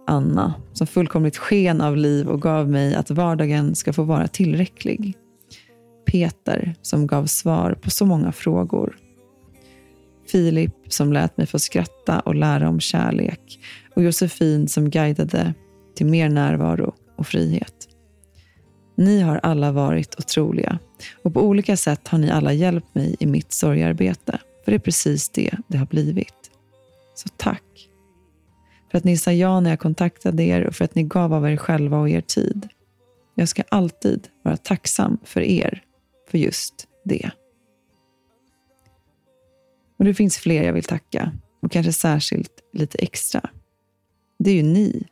Anna 0.07 0.53
som 0.73 0.87
fullkomligt 0.87 1.37
sken 1.37 1.81
av 1.81 1.97
liv 1.97 2.27
och 2.27 2.41
gav 2.41 2.69
mig 2.69 2.95
att 2.95 3.11
vardagen 3.11 3.75
ska 3.75 3.93
få 3.93 4.03
vara 4.03 4.27
tillräcklig. 4.27 5.17
Peter 6.05 6.75
som 6.81 7.07
gav 7.07 7.25
svar 7.25 7.77
på 7.81 7.89
så 7.89 8.05
många 8.05 8.31
frågor. 8.31 8.97
Filip 10.31 10.73
som 10.87 11.13
lät 11.13 11.37
mig 11.37 11.47
få 11.47 11.59
skratta 11.59 12.19
och 12.19 12.35
lära 12.35 12.69
om 12.69 12.79
kärlek 12.79 13.59
och 13.95 14.03
Josefin 14.03 14.67
som 14.67 14.89
guidade 14.89 15.53
till 15.95 16.05
mer 16.05 16.29
närvaro 16.29 16.93
och 17.17 17.27
frihet. 17.27 17.87
Ni 18.95 19.21
har 19.21 19.39
alla 19.43 19.71
varit 19.71 20.15
otroliga 20.19 20.79
och 21.23 21.33
på 21.33 21.41
olika 21.41 21.77
sätt 21.77 22.07
har 22.07 22.17
ni 22.17 22.31
alla 22.31 22.53
hjälpt 22.53 22.95
mig 22.95 23.15
i 23.19 23.25
mitt 23.25 23.53
sorgarbete. 23.53 24.39
För 24.63 24.71
det 24.71 24.77
är 24.77 24.79
precis 24.79 25.29
det 25.29 25.51
det 25.67 25.77
har 25.77 25.85
blivit. 25.85 26.51
Så 27.15 27.29
tack. 27.37 27.89
För 28.91 28.97
att 28.97 29.03
ni 29.03 29.17
sa 29.17 29.31
ja 29.31 29.59
när 29.59 29.69
jag 29.69 29.79
kontaktade 29.79 30.43
er 30.43 30.67
och 30.67 30.75
för 30.75 30.85
att 30.85 30.95
ni 30.95 31.03
gav 31.03 31.33
av 31.33 31.49
er 31.49 31.57
själva 31.57 31.99
och 31.99 32.09
er 32.09 32.21
tid. 32.21 32.67
Jag 33.35 33.49
ska 33.49 33.63
alltid 33.69 34.27
vara 34.43 34.57
tacksam 34.57 35.17
för 35.23 35.41
er, 35.41 35.83
för 36.31 36.37
just 36.37 36.87
det. 37.05 37.31
Och 40.01 40.05
det 40.05 40.13
finns 40.13 40.37
fler 40.37 40.63
jag 40.63 40.73
vill 40.73 40.83
tacka 40.83 41.31
och 41.61 41.71
kanske 41.71 41.93
särskilt 41.93 42.51
lite 42.73 42.97
extra. 42.97 43.49
Det 44.39 44.51
är 44.51 44.55
ju 44.55 44.63
ni. 44.63 45.07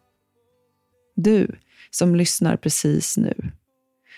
Du 1.15 1.55
som 1.89 2.15
lyssnar 2.15 2.57
precis 2.57 3.17
nu. 3.17 3.51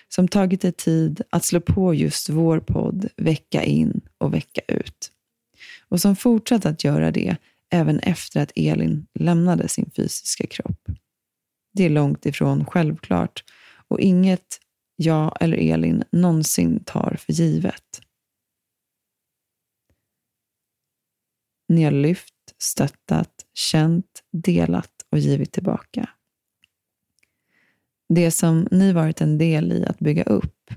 Som 0.09 0.27
tagit 0.27 0.61
dig 0.61 0.71
tid 0.71 1.21
att 1.29 1.45
slå 1.45 1.61
på 1.61 1.93
just 1.93 2.29
vår 2.29 2.59
podd 2.59 3.09
vecka 3.17 3.63
in 3.63 4.01
och 4.17 4.33
vecka 4.33 4.61
ut. 4.67 5.11
Och 5.89 6.01
som 6.01 6.15
fortsatt 6.15 6.65
att 6.65 6.83
göra 6.83 7.11
det 7.11 7.35
även 7.71 7.99
efter 7.99 8.41
att 8.41 8.51
Elin 8.55 9.07
lämnade 9.19 9.67
sin 9.67 9.91
fysiska 9.95 10.47
kropp. 10.47 10.89
Det 11.73 11.85
är 11.85 11.89
långt 11.89 12.25
ifrån 12.25 12.65
självklart 12.65 13.43
och 13.87 13.99
inget 13.99 14.59
jag 14.95 15.37
eller 15.39 15.57
Elin 15.57 16.03
någonsin 16.11 16.83
tar 16.85 17.17
för 17.19 17.33
givet. 17.33 18.01
Ni 21.71 21.83
har 21.83 21.91
lyft, 21.91 22.33
stöttat, 22.57 23.45
känt, 23.53 24.23
delat 24.31 24.91
och 25.09 25.17
givit 25.17 25.51
tillbaka. 25.51 26.09
Det 28.09 28.31
som 28.31 28.67
ni 28.71 28.93
varit 28.93 29.21
en 29.21 29.37
del 29.37 29.71
i 29.71 29.85
att 29.85 29.99
bygga 29.99 30.23
upp 30.23 30.73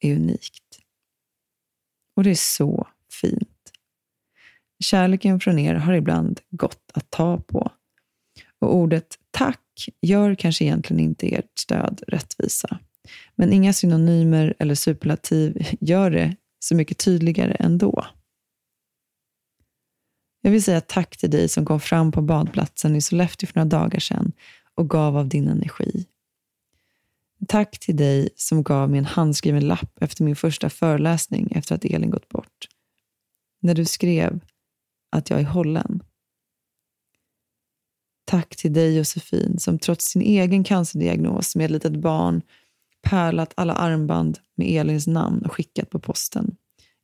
är 0.00 0.14
unikt. 0.14 0.80
Och 2.16 2.24
det 2.24 2.30
är 2.30 2.34
så 2.34 2.88
fint. 3.20 3.72
Kärleken 4.84 5.40
från 5.40 5.58
er 5.58 5.74
har 5.74 5.92
ibland 5.92 6.40
gått 6.50 6.90
att 6.94 7.10
ta 7.10 7.38
på. 7.38 7.72
Och 8.58 8.74
ordet 8.74 9.18
tack 9.30 9.88
gör 10.00 10.34
kanske 10.34 10.64
egentligen 10.64 11.00
inte 11.00 11.34
ert 11.34 11.58
stöd 11.58 12.02
rättvisa. 12.08 12.78
Men 13.34 13.52
inga 13.52 13.72
synonymer 13.72 14.54
eller 14.58 14.74
superlativ 14.74 15.66
gör 15.80 16.10
det 16.10 16.36
så 16.58 16.74
mycket 16.74 16.98
tydligare 16.98 17.52
ändå. 17.52 18.06
Jag 20.44 20.50
vill 20.50 20.62
säga 20.62 20.80
tack 20.80 21.16
till 21.16 21.30
dig 21.30 21.48
som 21.48 21.64
kom 21.64 21.80
fram 21.80 22.12
på 22.12 22.22
badplatsen 22.22 22.96
i 22.96 23.00
Sollefteå 23.00 23.46
för 23.46 23.56
några 23.56 23.68
dagar 23.68 24.00
sedan 24.00 24.32
och 24.74 24.90
gav 24.90 25.16
av 25.16 25.28
din 25.28 25.48
energi. 25.48 26.06
Tack 27.48 27.78
till 27.78 27.96
dig 27.96 28.28
som 28.36 28.62
gav 28.62 28.90
mig 28.90 28.98
en 28.98 29.04
handskriven 29.04 29.66
lapp 29.66 30.02
efter 30.02 30.24
min 30.24 30.36
första 30.36 30.70
föreläsning 30.70 31.52
efter 31.54 31.74
att 31.74 31.84
Elin 31.84 32.10
gått 32.10 32.28
bort. 32.28 32.68
När 33.60 33.74
du 33.74 33.84
skrev 33.84 34.40
att 35.10 35.30
jag 35.30 35.40
är 35.40 35.44
hållen. 35.44 36.02
Tack 38.24 38.56
till 38.56 38.72
dig 38.72 38.96
Josefin 38.96 39.58
som 39.58 39.78
trots 39.78 40.04
sin 40.04 40.22
egen 40.22 40.64
cancerdiagnos 40.64 41.56
med 41.56 41.64
ett 41.64 41.70
litet 41.70 41.96
barn 41.96 42.42
pärlat 43.02 43.52
alla 43.56 43.72
armband 43.72 44.38
med 44.54 44.68
Elins 44.68 45.06
namn 45.06 45.42
och 45.44 45.52
skickat 45.52 45.90
på 45.90 45.98
posten 45.98 46.56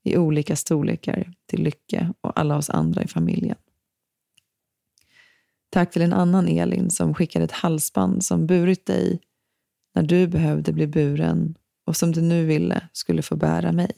i 0.09 0.19
olika 0.19 0.57
storlekar 0.57 1.33
till 1.47 1.63
Lycke 1.63 2.13
och 2.21 2.41
alla 2.41 2.57
oss 2.57 2.71
andra 2.71 3.03
i 3.03 3.09
familjen. 3.09 3.57
Tack 5.71 5.91
till 5.91 6.03
en 6.03 6.13
annan 6.13 6.49
Elin 6.49 6.91
som 6.91 7.15
skickade 7.15 7.45
ett 7.45 7.53
halsband 7.53 8.25
som 8.25 8.47
burit 8.47 8.87
dig 8.87 9.21
när 9.95 10.03
du 10.03 10.27
behövde 10.27 10.73
bli 10.73 10.87
buren 10.87 11.55
och 11.87 11.97
som 11.97 12.13
du 12.13 12.21
nu 12.21 12.47
ville 12.47 12.89
skulle 12.93 13.23
få 13.23 13.37
bära 13.37 13.73
mig. 13.73 13.91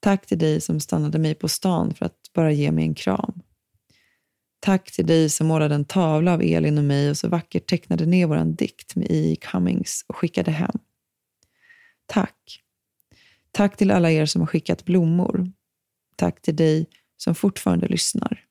Tack 0.00 0.26
till 0.26 0.38
dig 0.38 0.60
som 0.60 0.80
stannade 0.80 1.18
mig 1.18 1.34
på 1.34 1.48
stan 1.48 1.94
för 1.94 2.06
att 2.06 2.30
bara 2.34 2.52
ge 2.52 2.72
mig 2.72 2.84
en 2.84 2.94
kram. 2.94 3.42
Tack 4.60 4.92
till 4.92 5.06
dig 5.06 5.30
som 5.30 5.46
målade 5.46 5.74
en 5.74 5.84
tavla 5.84 6.32
av 6.32 6.42
Elin 6.42 6.78
och 6.78 6.84
mig 6.84 7.10
och 7.10 7.16
så 7.16 7.28
vackert 7.28 7.66
tecknade 7.66 8.06
ner 8.06 8.26
vår 8.26 8.44
dikt 8.44 8.96
med 8.96 9.06
E. 9.10 9.36
Cummings 9.40 10.04
och 10.08 10.16
skickade 10.16 10.50
hem. 10.50 10.78
Tack. 12.06 12.63
Tack 13.54 13.76
till 13.76 13.90
alla 13.90 14.10
er 14.10 14.26
som 14.26 14.40
har 14.42 14.46
skickat 14.46 14.84
blommor. 14.84 15.52
Tack 16.16 16.42
till 16.42 16.56
dig 16.56 16.86
som 17.16 17.34
fortfarande 17.34 17.88
lyssnar. 17.88 18.44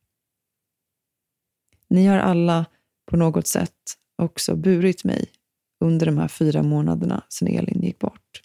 Ni 1.88 2.06
har 2.06 2.18
alla 2.18 2.66
på 3.06 3.18
något 3.18 3.48
sätt 3.48 3.98
också 4.16 4.56
burit 4.56 5.04
mig 5.04 5.32
under 5.80 6.06
de 6.06 6.18
här 6.18 6.28
fyra 6.28 6.63
månaderna 6.63 7.24
sedan 7.30 7.48
Elin 7.48 7.82
gick 7.82 8.00
bort. 8.00 8.42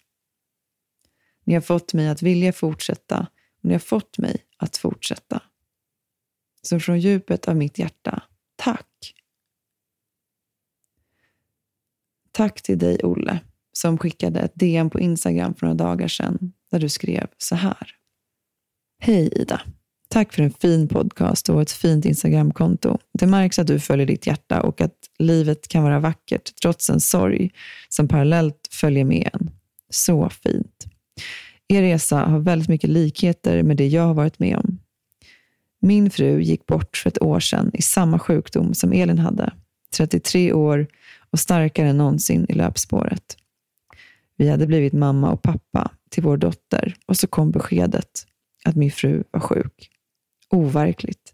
Ni 1.43 1.53
har 1.53 1.61
fått 1.61 1.93
mig 1.93 2.09
att 2.09 2.21
vilja 2.21 2.53
fortsätta 2.53 3.27
och 3.61 3.65
ni 3.65 3.71
har 3.71 3.79
fått 3.79 4.17
mig 4.17 4.45
att 4.57 4.77
fortsätta. 4.77 5.41
Så 6.61 6.79
från 6.79 6.99
djupet 6.99 7.47
av 7.47 7.55
mitt 7.55 7.79
hjärta, 7.79 8.23
tack. 8.55 9.13
Tack 12.31 12.61
till 12.61 12.79
dig, 12.79 12.99
Olle, 13.03 13.39
som 13.73 13.97
skickade 13.97 14.39
ett 14.39 14.55
DM 14.55 14.89
på 14.89 14.99
Instagram 14.99 15.53
för 15.53 15.67
några 15.67 15.77
dagar 15.77 16.07
sedan 16.07 16.53
där 16.71 16.79
du 16.79 16.89
skrev 16.89 17.27
så 17.37 17.55
här. 17.55 17.95
Hej 18.99 19.29
Ida. 19.35 19.61
Tack 20.09 20.33
för 20.33 20.43
en 20.43 20.51
fin 20.51 20.87
podcast 20.87 21.49
och 21.49 21.61
ett 21.61 21.71
fint 21.71 22.05
Instagramkonto. 22.05 22.97
Det 23.13 23.27
märks 23.27 23.59
att 23.59 23.67
du 23.67 23.79
följer 23.79 24.07
ditt 24.07 24.27
hjärta 24.27 24.61
och 24.61 24.81
att 24.81 24.95
livet 25.19 25.67
kan 25.67 25.83
vara 25.83 25.99
vackert 25.99 26.55
trots 26.61 26.89
en 26.89 26.99
sorg 26.99 27.51
som 27.89 28.07
parallellt 28.07 28.67
följer 28.71 29.05
med 29.05 29.29
en. 29.33 29.51
Så 29.89 30.29
fint. 30.29 30.85
Er 31.67 31.81
resa 31.81 32.17
har 32.17 32.39
väldigt 32.39 32.69
mycket 32.69 32.89
likheter 32.89 33.63
med 33.63 33.77
det 33.77 33.87
jag 33.87 34.03
har 34.03 34.13
varit 34.13 34.39
med 34.39 34.57
om. 34.57 34.79
Min 35.81 36.09
fru 36.09 36.41
gick 36.41 36.65
bort 36.65 36.97
för 36.97 37.09
ett 37.09 37.21
år 37.21 37.39
sedan 37.39 37.71
i 37.73 37.81
samma 37.81 38.19
sjukdom 38.19 38.73
som 38.73 38.93
Elin 38.93 39.19
hade. 39.19 39.53
33 39.97 40.53
år 40.53 40.87
och 41.31 41.39
starkare 41.39 41.89
än 41.89 41.97
någonsin 41.97 42.45
i 42.49 42.53
löpspåret. 42.53 43.37
Vi 44.39 44.49
hade 44.49 44.67
blivit 44.67 44.93
mamma 44.93 45.31
och 45.31 45.41
pappa 45.41 45.91
till 46.09 46.23
vår 46.23 46.37
dotter 46.37 46.95
och 47.05 47.17
så 47.17 47.27
kom 47.27 47.51
beskedet 47.51 48.25
att 48.65 48.75
min 48.75 48.91
fru 48.91 49.23
var 49.31 49.39
sjuk. 49.39 49.89
Overkligt. 50.49 51.31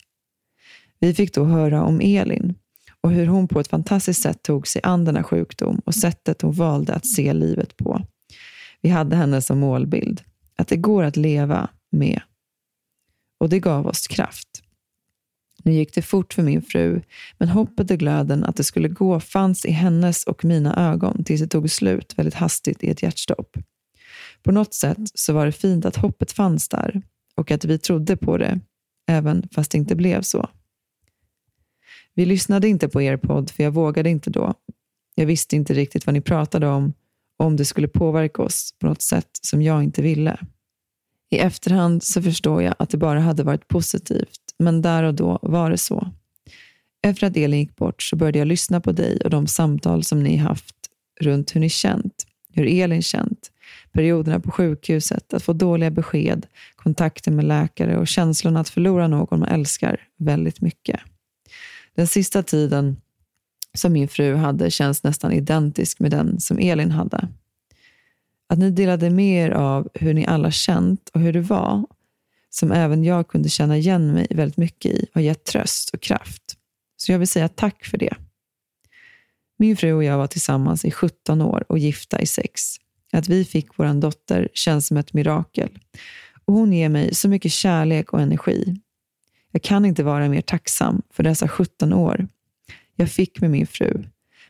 Vi 1.00 1.14
fick 1.14 1.34
då 1.34 1.44
höra 1.44 1.84
om 1.84 2.02
Elin 2.04 2.56
och 3.02 3.12
hur 3.12 3.28
hon 3.28 3.48
på 3.48 3.60
ett 3.60 3.68
fantastiskt 3.68 4.22
sätt 4.22 4.44
tog 4.44 4.68
sig 4.68 4.82
an 4.84 5.06
denna 5.06 5.24
sjukdom 5.24 5.82
och 5.86 5.96
sättet 5.96 6.42
hon 6.42 6.52
valde 6.52 6.94
att 6.94 7.06
se 7.06 7.34
livet 7.34 7.78
på. 7.78 8.02
Vi 8.82 8.90
hade 8.90 9.16
henne 9.16 9.42
som 9.42 9.60
målbild, 9.60 10.22
att 10.56 10.68
det 10.68 10.78
går 10.78 11.04
att 11.04 11.18
leva 11.18 11.70
med. 11.92 12.22
Och 13.40 13.50
det 13.50 13.60
gav 13.60 13.88
oss 13.88 14.08
kraft. 14.08 14.64
Nu 15.66 15.74
gick 15.74 15.94
det 15.94 16.02
fort 16.02 16.34
för 16.34 16.44
min 16.44 16.62
fru, 16.62 17.02
men 17.38 17.50
hoppet 17.50 17.92
och 17.92 17.98
glöden 17.98 18.44
att 18.44 18.56
det 18.56 18.64
skulle 18.64 18.88
gå 18.88 19.20
fanns 19.20 19.66
i 19.66 19.72
hennes 19.72 20.24
och 20.24 20.46
mina 20.46 20.92
ögon 20.92 21.24
tills 21.24 21.42
det 21.42 21.48
tog 21.48 21.70
slut 21.70 22.14
väldigt 22.18 22.34
hastigt 22.34 22.84
i 22.84 22.90
ett 22.90 23.04
hjärtstopp. 23.04 23.58
På 24.44 24.52
något 24.52 24.74
sätt 24.74 24.98
så 25.14 25.34
var 25.34 25.46
det 25.46 25.52
fint 25.52 25.86
att 25.86 25.96
hoppet 25.96 26.32
fanns 26.32 26.70
där 26.70 27.02
och 27.36 27.52
att 27.52 27.66
vi 27.66 27.80
trodde 27.80 28.18
på 28.18 28.38
det, 28.38 28.60
även 29.08 29.50
fast 29.52 29.72
det 29.72 29.78
inte 29.78 29.96
blev 29.96 30.22
så. 30.22 30.50
Vi 32.14 32.26
lyssnade 32.26 32.68
inte 32.68 32.90
på 32.90 33.02
er 33.02 33.18
podd, 33.18 33.50
för 33.50 33.64
jag 33.64 33.72
vågade 33.72 34.10
inte 34.10 34.30
då. 34.30 34.54
Jag 35.16 35.26
visste 35.26 35.56
inte 35.56 35.74
riktigt 35.74 36.06
vad 36.06 36.14
ni 36.14 36.22
pratade 36.22 36.68
om 36.68 36.94
och 37.40 37.46
om 37.46 37.56
det 37.56 37.66
skulle 37.66 37.88
påverka 37.88 38.42
oss 38.42 38.74
på 38.80 38.88
något 38.88 39.02
sätt 39.02 39.30
som 39.42 39.62
jag 39.62 39.84
inte 39.84 40.02
ville. 40.02 40.40
I 41.30 41.38
efterhand 41.38 42.04
så 42.04 42.22
förstår 42.22 42.64
jag 42.64 42.76
att 42.80 42.90
det 42.90 42.98
bara 42.98 43.20
hade 43.20 43.44
varit 43.44 43.68
positivt, 43.68 44.45
men 44.60 44.82
där 44.82 45.04
och 45.04 45.14
då 45.14 45.40
var 45.42 45.72
det 45.72 45.78
så. 45.78 46.12
Efter 47.02 47.28
att 47.28 47.38
Elin 47.38 47.60
gick 47.60 47.76
bort 47.76 48.04
så 48.04 48.16
började 48.16 48.40
jag 48.40 48.48
lyssna 48.48 48.82
på 48.82 48.92
dig 48.92 49.20
och 49.24 49.30
de 49.30 49.48
samtal 49.48 50.04
som 50.04 50.24
ni 50.24 50.38
haft 50.38 50.76
runt 51.22 51.56
hur 51.56 51.60
ni 51.60 51.70
känt, 51.70 52.26
hur 52.54 52.68
Elin 52.68 53.02
känt, 53.02 53.52
perioderna 53.92 54.40
på 54.40 54.52
sjukhuset, 54.52 55.34
att 55.34 55.44
få 55.44 55.54
dåliga 55.54 55.92
besked, 55.92 56.46
kontakter 56.76 57.32
med 57.32 57.46
läkare 57.46 57.98
och 57.98 58.08
känslan 58.08 58.58
att 58.58 58.70
förlora 58.70 59.08
någon 59.08 59.40
man 59.40 59.50
älskar 59.50 60.00
väldigt 60.18 60.62
mycket. 60.62 61.00
Den 61.96 62.08
sista 62.08 62.44
tiden 62.44 62.98
som 63.74 63.94
min 63.94 64.08
fru 64.08 64.36
hade 64.36 64.72
känns 64.72 65.04
nästan 65.04 65.32
identisk 65.32 66.00
med 66.00 66.12
den 66.12 66.40
som 66.40 66.60
Elin 66.60 66.92
hade. 66.92 67.28
Att 68.48 68.60
ni 68.60 68.72
delade 68.72 69.10
med 69.10 69.46
er 69.46 69.52
av 69.52 69.90
hur 69.94 70.14
ni 70.14 70.26
alla 70.26 70.52
känt 70.52 71.10
och 71.14 71.20
hur 71.20 71.34
det 71.34 71.42
var, 71.42 71.86
som 72.56 72.72
även 72.72 73.04
jag 73.04 73.28
kunde 73.28 73.50
känna 73.50 73.78
igen 73.78 74.14
mig 74.14 74.28
väldigt 74.30 74.58
mycket 74.58 74.92
i, 74.92 75.08
har 75.14 75.22
gett 75.22 75.44
tröst 75.44 75.90
och 75.90 76.02
kraft. 76.02 76.42
Så 76.98 77.12
jag 77.12 77.20
vill 77.20 77.28
säga 77.28 77.48
tack 77.48 77.86
för 77.86 77.98
det. 77.98 78.14
Min 79.58 79.78
fru 79.78 79.94
och 79.94 80.04
jag 80.04 80.18
var 80.18 80.28
tillsammans 80.28 80.86
i 80.86 80.92
17 80.92 81.42
år 81.42 81.66
och 81.70 81.80
gifta 81.80 82.22
i 82.22 82.26
sex. 82.26 82.62
Att 83.12 83.30
vi 83.30 83.46
fick 83.46 83.68
vår 83.78 84.02
dotter 84.02 84.50
känns 84.54 84.88
som 84.88 84.98
ett 84.98 85.14
mirakel. 85.14 85.70
Och 86.46 86.54
hon 86.54 86.74
ger 86.74 86.90
mig 86.90 87.16
så 87.16 87.30
mycket 87.30 87.52
kärlek 87.52 88.14
och 88.14 88.22
energi. 88.22 88.76
Jag 89.52 89.62
kan 89.62 89.86
inte 89.86 90.04
vara 90.04 90.30
mer 90.30 90.42
tacksam 90.42 91.02
för 91.14 91.24
dessa 91.24 91.48
17 91.48 91.94
år 91.94 92.28
jag 92.96 93.10
fick 93.10 93.42
med 93.42 93.52
min 93.52 93.68
fru. 93.68 94.04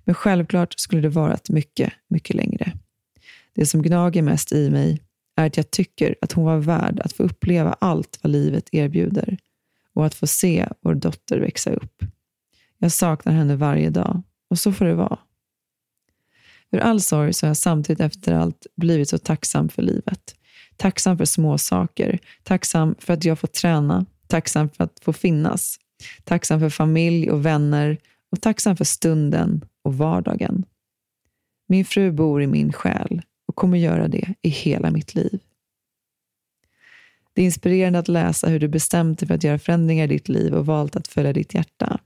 Men 0.04 0.16
självklart 0.16 0.80
skulle 0.80 1.02
det 1.02 1.10
varit 1.10 1.50
mycket, 1.50 1.94
mycket 2.08 2.36
längre. 2.36 2.74
Det 3.56 3.66
som 3.66 3.82
gnager 3.82 4.22
mest 4.22 4.52
i 4.52 4.70
mig 4.70 5.02
är 5.36 5.46
att 5.46 5.58
jag 5.58 5.72
tycker 5.72 6.16
att 6.22 6.32
hon 6.32 6.46
var 6.46 6.58
värd 6.58 7.00
att 7.00 7.14
få 7.14 7.24
uppleva 7.24 7.74
allt 7.74 8.20
vad 8.22 8.32
livet 8.32 8.70
erbjuder 8.72 9.38
och 9.94 10.06
att 10.06 10.16
få 10.16 10.28
se 10.28 10.68
vår 10.82 10.94
dotter 10.94 11.40
växa 11.40 11.74
upp. 11.74 12.04
Jag 12.78 12.92
saknar 12.92 13.34
henne 13.34 13.56
varje 13.56 13.90
dag 13.90 14.22
och 14.50 14.60
så 14.60 14.74
får 14.74 14.86
det 14.86 14.96
vara. 14.96 15.20
Ur 16.72 16.80
all 16.80 17.02
sorg 17.02 17.34
så 17.34 17.46
har 17.46 17.50
jag 17.50 17.58
samtidigt 17.58 18.00
efter 18.00 18.34
allt 18.34 18.68
blivit 18.76 19.10
så 19.10 19.18
tacksam 19.18 19.70
för 19.70 19.82
livet. 19.82 20.36
Tacksam 20.78 21.18
för 21.18 21.26
små 21.26 21.58
saker, 21.58 22.20
tacksam 22.44 22.96
för 23.00 23.14
att 23.14 23.26
jag 23.26 23.40
får 23.40 23.48
träna, 23.48 24.06
tacksam 24.28 24.70
för 24.70 24.84
att 24.84 25.00
få 25.02 25.14
finnas, 25.14 25.78
tacksam 26.24 26.60
för 26.60 26.70
familj 26.70 27.32
och 27.32 27.46
vänner 27.46 27.98
och 28.32 28.42
tacksam 28.42 28.78
för 28.78 28.86
stunden 28.86 29.66
och 29.84 29.98
vardagen. 29.98 30.66
Min 31.68 31.86
fru 31.86 32.12
bor 32.12 32.42
i 32.42 32.48
min 32.48 32.74
själ 32.74 33.22
och 33.56 33.60
kommer 33.60 33.78
göra 33.78 34.08
det 34.08 34.34
i 34.42 34.50
hela 34.50 34.92
mitt 34.92 35.16
liv. 35.16 35.40
Det 37.34 37.42
är 37.42 37.46
inspirerande 37.46 38.00
att 38.00 38.08
läsa 38.08 38.48
hur 38.48 38.60
du 38.60 38.68
bestämt 38.68 39.20
dig 39.20 39.28
för 39.28 39.36
att 39.36 39.44
göra 39.44 39.60
förändringar 39.60 40.04
i 40.04 40.08
ditt 40.08 40.30
liv 40.30 40.54
och 40.54 40.66
valt 40.66 40.96
att 40.96 41.08
följa 41.08 41.34
ditt 41.34 41.54
hjärta. 41.54 42.00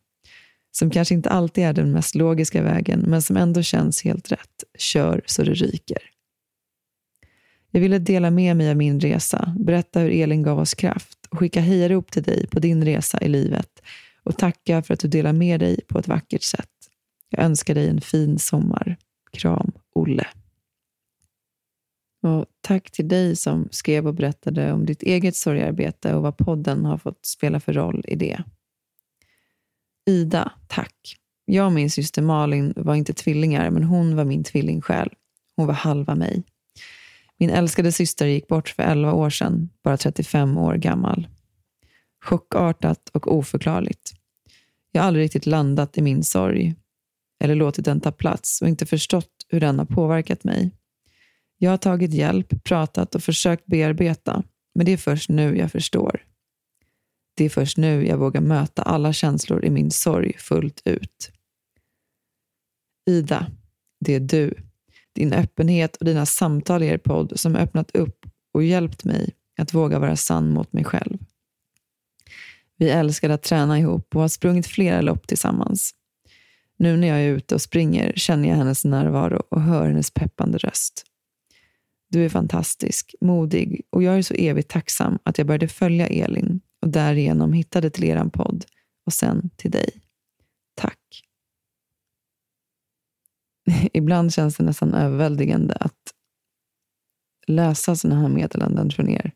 Som 0.71 0.89
kanske 0.89 1.13
inte 1.13 1.29
alltid 1.29 1.63
är 1.63 1.73
den 1.73 1.91
mest 1.91 2.15
logiska 2.15 2.63
vägen, 2.63 3.03
men 3.07 3.21
som 3.21 3.37
ändå 3.37 3.61
känns 3.61 4.03
helt 4.03 4.31
rätt. 4.31 4.63
Kör 4.77 5.21
så 5.25 5.43
det 5.43 5.53
ryker. 5.53 5.97
Jag 7.71 7.81
ville 7.81 7.99
dela 7.99 8.31
med 8.31 8.57
mig 8.57 8.69
av 8.69 8.77
min 8.77 8.99
resa, 8.99 9.55
berätta 9.59 9.99
hur 9.99 10.11
Elin 10.11 10.43
gav 10.43 10.59
oss 10.59 10.73
kraft 10.73 11.19
och 11.29 11.39
skicka 11.39 11.61
hejarop 11.61 12.11
till 12.11 12.23
dig 12.23 12.47
på 12.47 12.59
din 12.59 12.85
resa 12.85 13.21
i 13.21 13.27
livet 13.27 13.81
och 14.23 14.37
tacka 14.37 14.81
för 14.83 14.93
att 14.93 14.99
du 14.99 15.07
delar 15.07 15.33
med 15.33 15.59
dig 15.59 15.79
på 15.87 15.99
ett 15.99 16.07
vackert 16.07 16.43
sätt. 16.43 16.69
Jag 17.29 17.43
önskar 17.45 17.75
dig 17.75 17.89
en 17.89 18.01
fin 18.01 18.39
sommar. 18.39 18.97
Kram, 19.31 19.71
Olle. 19.95 20.27
Och 22.21 22.45
tack 22.61 22.91
till 22.91 23.07
dig 23.07 23.35
som 23.35 23.67
skrev 23.71 24.07
och 24.07 24.13
berättade 24.13 24.73
om 24.73 24.85
ditt 24.85 25.03
eget 25.03 25.35
sorgarbete 25.35 26.13
och 26.13 26.21
vad 26.21 26.37
podden 26.37 26.85
har 26.85 26.97
fått 26.97 27.25
spela 27.25 27.59
för 27.59 27.73
roll 27.73 28.03
i 28.07 28.15
det. 28.15 28.43
Ida, 30.09 30.51
tack. 30.67 31.15
Jag 31.45 31.65
och 31.65 31.71
min 31.71 31.91
syster 31.91 32.21
Malin 32.21 32.73
var 32.75 32.95
inte 32.95 33.13
tvillingar, 33.13 33.69
men 33.69 33.83
hon 33.83 34.15
var 34.15 34.25
min 34.25 34.43
tvillingsjäl. 34.43 35.13
Hon 35.55 35.67
var 35.67 35.73
halva 35.73 36.15
mig. 36.15 36.43
Min 37.37 37.49
älskade 37.49 37.91
syster 37.91 38.27
gick 38.27 38.47
bort 38.47 38.69
för 38.69 38.83
11 38.83 39.13
år 39.13 39.29
sedan, 39.29 39.69
bara 39.83 39.97
35 39.97 40.57
år 40.57 40.75
gammal. 40.75 41.27
Chockartat 42.23 43.09
och 43.13 43.35
oförklarligt. 43.37 44.11
Jag 44.91 45.01
har 45.01 45.07
aldrig 45.07 45.23
riktigt 45.25 45.45
landat 45.45 45.97
i 45.97 46.01
min 46.01 46.23
sorg 46.23 46.75
eller 47.43 47.55
låtit 47.55 47.85
den 47.85 48.01
ta 48.01 48.11
plats 48.11 48.61
och 48.61 48.67
inte 48.67 48.85
förstått 48.85 49.31
hur 49.47 49.59
den 49.59 49.79
har 49.79 49.85
påverkat 49.85 50.43
mig. 50.43 50.71
Jag 51.61 51.71
har 51.71 51.77
tagit 51.77 52.13
hjälp, 52.13 52.63
pratat 52.63 53.15
och 53.15 53.23
försökt 53.23 53.65
bearbeta, 53.65 54.43
men 54.75 54.85
det 54.85 54.91
är 54.91 54.97
först 54.97 55.29
nu 55.29 55.57
jag 55.57 55.71
förstår. 55.71 56.23
Det 57.35 57.45
är 57.45 57.49
först 57.49 57.77
nu 57.77 58.07
jag 58.07 58.17
vågar 58.17 58.41
möta 58.41 58.81
alla 58.81 59.13
känslor 59.13 59.65
i 59.65 59.69
min 59.69 59.91
sorg 59.91 60.33
fullt 60.37 60.81
ut. 60.85 61.31
Ida, 63.09 63.51
det 63.99 64.13
är 64.13 64.19
du, 64.19 64.53
din 65.13 65.33
öppenhet 65.33 65.95
och 65.95 66.05
dina 66.05 66.25
samtal 66.25 66.83
i 66.83 66.87
er 66.87 66.97
podd 66.97 67.39
som 67.39 67.55
öppnat 67.55 67.95
upp 67.95 68.25
och 68.53 68.63
hjälpt 68.63 69.03
mig 69.03 69.35
att 69.57 69.73
våga 69.73 69.99
vara 69.99 70.15
sann 70.15 70.49
mot 70.53 70.73
mig 70.73 70.83
själv. 70.83 71.17
Vi 72.77 72.89
älskade 72.89 73.33
att 73.33 73.43
träna 73.43 73.79
ihop 73.79 74.15
och 74.15 74.21
har 74.21 74.27
sprungit 74.27 74.67
flera 74.67 75.01
lopp 75.01 75.27
tillsammans. 75.27 75.91
Nu 76.77 76.97
när 76.97 77.07
jag 77.07 77.19
är 77.19 77.29
ute 77.29 77.55
och 77.55 77.61
springer 77.61 78.13
känner 78.15 78.49
jag 78.49 78.55
hennes 78.55 78.85
närvaro 78.85 79.43
och 79.49 79.61
hör 79.61 79.87
hennes 79.87 80.11
peppande 80.11 80.57
röst. 80.57 81.08
Du 82.09 82.25
är 82.25 82.29
fantastisk, 82.29 83.15
modig 83.21 83.81
och 83.89 84.03
jag 84.03 84.17
är 84.17 84.21
så 84.21 84.33
evigt 84.33 84.69
tacksam 84.69 85.19
att 85.23 85.37
jag 85.37 85.47
började 85.47 85.67
följa 85.67 86.07
Elin 86.07 86.61
och 86.81 86.89
därigenom 86.89 87.53
hittade 87.53 87.89
till 87.89 88.03
eran 88.03 88.29
podd 88.29 88.65
och 89.05 89.13
sen 89.13 89.49
till 89.55 89.71
dig. 89.71 90.01
Tack. 90.75 91.23
Ibland 93.93 94.33
känns 94.33 94.57
det 94.57 94.63
nästan 94.63 94.93
överväldigande 94.93 95.73
att 95.73 96.13
läsa 97.47 97.95
sådana 97.95 98.21
här 98.21 98.29
meddelanden 98.29 98.91
från 98.91 99.09
er. 99.09 99.31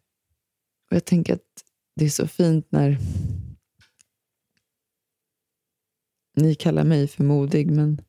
Och 0.92 0.96
jag 0.96 1.06
tänker 1.06 1.34
att 1.34 1.64
det 1.96 2.06
är 2.06 2.10
så 2.10 2.28
fint 2.28 2.72
när 2.72 2.98
ni 6.36 6.56
kallar 6.56 6.84
mig 6.84 7.08
för 7.08 7.24
modig, 7.24 7.72
men 7.72 8.02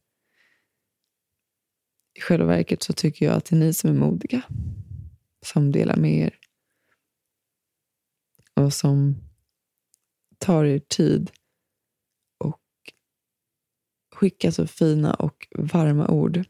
i 2.14 2.20
själva 2.20 2.46
verket 2.46 2.82
så 2.82 2.92
tycker 2.92 3.26
jag 3.26 3.34
att 3.34 3.44
det 3.44 3.56
är 3.56 3.60
ni 3.60 3.74
som 3.74 3.90
är 3.90 3.94
modiga. 3.94 4.42
Som 5.46 5.72
delar 5.72 5.96
med 5.96 6.14
er. 6.14 6.38
Och 8.54 8.72
som 8.72 9.16
tar 10.38 10.64
er 10.64 10.78
tid 10.78 11.30
och 12.38 12.62
skickar 14.14 14.50
så 14.50 14.66
fina 14.66 15.14
och 15.14 15.48
varma 15.58 16.08
ord 16.08 16.44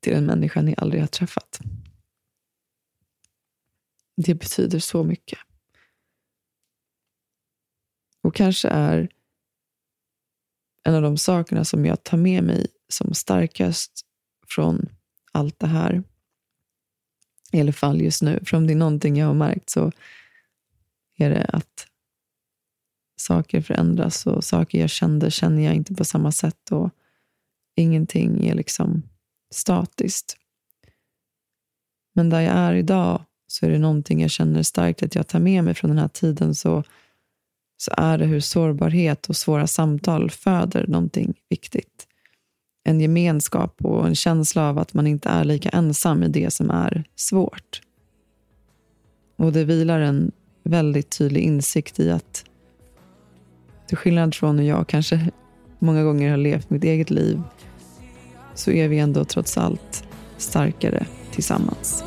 till 0.00 0.12
en 0.12 0.26
människa 0.26 0.62
ni 0.62 0.74
aldrig 0.76 1.02
har 1.02 1.08
träffat. 1.08 1.60
Det 4.16 4.34
betyder 4.34 4.78
så 4.78 5.04
mycket. 5.04 5.38
Och 8.22 8.34
kanske 8.34 8.68
är 8.68 9.08
en 10.82 10.94
av 10.94 11.02
de 11.02 11.18
sakerna 11.18 11.64
som 11.64 11.84
jag 11.84 12.04
tar 12.04 12.18
med 12.18 12.44
mig 12.44 12.66
som 12.88 13.14
starkast 13.14 14.06
från 14.54 14.88
allt 15.32 15.58
det 15.58 15.66
här. 15.66 16.02
I 17.52 17.60
alla 17.60 17.72
fall 17.72 18.00
just 18.00 18.22
nu. 18.22 18.40
För 18.44 18.56
om 18.56 18.66
det 18.66 18.72
är 18.72 18.76
någonting 18.76 19.16
jag 19.16 19.26
har 19.26 19.34
märkt 19.34 19.70
så 19.70 19.92
är 21.16 21.30
det 21.30 21.44
att 21.44 21.86
saker 23.16 23.60
förändras 23.60 24.26
och 24.26 24.44
saker 24.44 24.80
jag 24.80 24.90
kände 24.90 25.30
känner 25.30 25.62
jag 25.62 25.74
inte 25.74 25.94
på 25.94 26.04
samma 26.04 26.32
sätt 26.32 26.72
och 26.72 26.90
ingenting 27.76 28.46
är 28.46 28.54
liksom 28.54 29.02
statiskt. 29.54 30.36
Men 32.14 32.30
där 32.30 32.40
jag 32.40 32.54
är 32.54 32.74
idag 32.74 33.24
så 33.46 33.66
är 33.66 33.70
det 33.70 33.78
någonting 33.78 34.22
jag 34.22 34.30
känner 34.30 34.62
starkt 34.62 35.02
att 35.02 35.14
jag 35.14 35.28
tar 35.28 35.40
med 35.40 35.64
mig 35.64 35.74
från 35.74 35.90
den 35.90 35.98
här 35.98 36.08
tiden. 36.08 36.54
Så 36.54 36.84
så 37.82 37.92
är 37.96 38.18
det 38.18 38.26
hur 38.26 38.40
sårbarhet 38.40 39.28
och 39.28 39.36
svåra 39.36 39.66
samtal 39.66 40.30
föder 40.30 40.86
någonting 40.86 41.34
viktigt. 41.48 41.91
En 42.84 43.00
gemenskap 43.00 43.84
och 43.84 44.06
en 44.06 44.14
känsla 44.14 44.68
av 44.68 44.78
att 44.78 44.94
man 44.94 45.06
inte 45.06 45.28
är 45.28 45.44
lika 45.44 45.68
ensam 45.68 46.22
i 46.22 46.28
det 46.28 46.52
som 46.52 46.70
är 46.70 47.04
svårt. 47.16 47.80
Och 49.36 49.52
det 49.52 49.64
vilar 49.64 50.00
en 50.00 50.32
väldigt 50.62 51.18
tydlig 51.18 51.42
insikt 51.42 52.00
i 52.00 52.10
att 52.10 52.44
till 53.86 53.96
skillnad 53.96 54.34
från 54.34 54.58
hur 54.58 54.66
jag 54.66 54.88
kanske 54.88 55.30
många 55.78 56.04
gånger 56.04 56.30
har 56.30 56.36
levt 56.36 56.70
mitt 56.70 56.84
eget 56.84 57.10
liv 57.10 57.42
så 58.54 58.70
är 58.70 58.88
vi 58.88 58.98
ändå 58.98 59.24
trots 59.24 59.58
allt 59.58 60.04
starkare 60.36 61.06
tillsammans. 61.32 62.04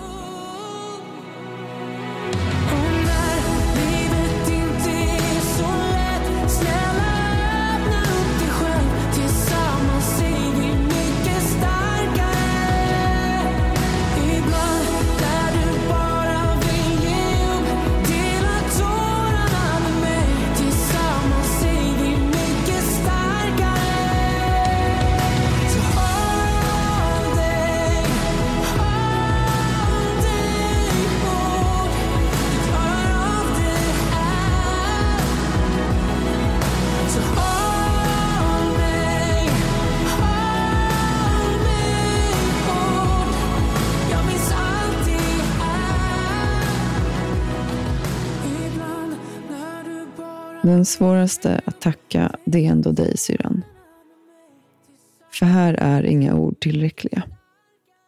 Den 50.86 50.90
svåraste 50.90 51.62
att 51.66 51.82
tacka, 51.82 52.36
det 52.46 52.66
är 52.66 52.72
ändå 52.72 52.92
dig 52.92 53.18
syrran. 53.18 53.64
För 55.32 55.46
här 55.46 55.74
är 55.74 56.04
inga 56.04 56.36
ord 56.36 56.60
tillräckliga. 56.60 57.24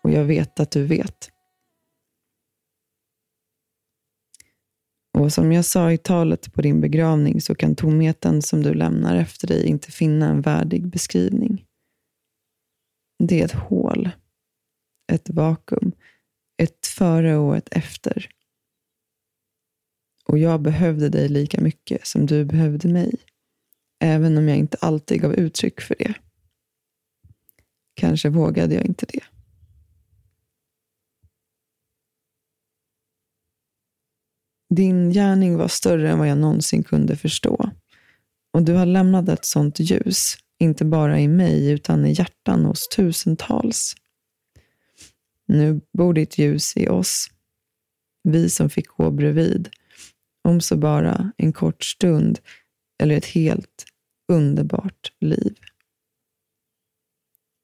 Och 0.04 0.12
jag 0.12 0.26
vet 0.26 0.60
att 0.60 0.72
du 0.72 0.86
vet. 0.86 1.30
Och 5.18 5.34
som 5.34 5.52
jag 5.52 5.66
sa 5.66 5.92
i 5.92 5.98
talet 5.98 6.54
på 6.54 6.62
din 6.62 6.82
begravning 6.82 7.42
så 7.42 7.56
kan 7.56 7.76
tomheten 7.76 8.42
som 8.42 8.64
du 8.64 8.74
lämnar 8.74 9.16
efter 9.16 9.48
dig 9.48 9.66
inte 9.68 9.92
finna 9.92 10.30
en 10.30 10.42
värdig 10.42 10.88
beskrivning. 10.88 11.66
Det 13.24 13.42
är 13.42 13.46
ett 13.46 13.56
hål, 13.56 14.10
ett 15.12 15.30
vakuum, 15.30 15.92
ett 16.58 16.88
före 16.88 17.38
och 17.38 17.58
ett 17.58 17.70
efter. 17.72 18.30
Och 20.28 20.38
jag 20.38 20.62
behövde 20.62 21.10
dig 21.10 21.30
lika 21.30 21.62
mycket 21.62 22.08
som 22.08 22.26
du 22.26 22.46
behövde 22.46 22.88
mig, 22.88 23.16
även 24.00 24.38
om 24.38 24.48
jag 24.48 24.58
inte 24.58 24.78
alltid 24.82 25.22
gav 25.22 25.34
uttryck 25.34 25.82
för 25.82 25.96
det. 26.00 26.14
Kanske 27.94 28.30
vågade 28.30 28.76
jag 28.76 28.86
inte 28.86 29.06
det. 29.06 29.24
Din 34.70 35.12
gärning 35.12 35.58
var 35.58 35.68
större 35.68 36.12
än 36.12 36.20
vad 36.20 36.28
jag 36.28 36.38
någonsin 36.38 36.84
kunde 36.84 37.16
förstå. 37.16 37.72
Och 38.54 38.64
du 38.64 38.74
har 38.74 38.86
lämnat 38.86 39.30
ett 39.30 39.46
sånt 39.46 39.80
ljus, 39.80 40.34
inte 40.60 40.86
bara 40.86 41.20
i 41.20 41.28
mig, 41.28 41.72
utan 41.72 42.06
i 42.06 42.12
hjärtan 42.12 42.66
hos 42.66 42.88
tusentals. 42.88 43.96
Nu 45.46 45.82
bor 45.98 46.14
ditt 46.14 46.38
ljus 46.38 46.78
i 46.78 46.88
oss, 46.88 47.32
vi 48.24 48.50
som 48.50 48.70
fick 48.70 48.88
gå 48.88 49.12
bredvid, 49.12 49.70
om 50.48 50.62
så 50.62 50.78
bara 50.78 51.32
en 51.38 51.54
kort 51.54 51.84
stund 51.84 52.40
eller 53.00 53.18
ett 53.18 53.26
helt 53.26 53.86
underbart 54.28 55.12
liv. 55.20 55.60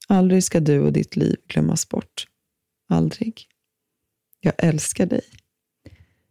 Aldrig 0.08 0.44
ska 0.44 0.60
du 0.60 0.80
och 0.80 0.94
ditt 0.94 1.16
liv 1.16 1.36
glömmas 1.48 1.90
bort. 1.90 2.28
Aldrig. 2.90 3.48
Jag 4.40 4.54
älskar 4.58 5.06
dig. 5.06 5.22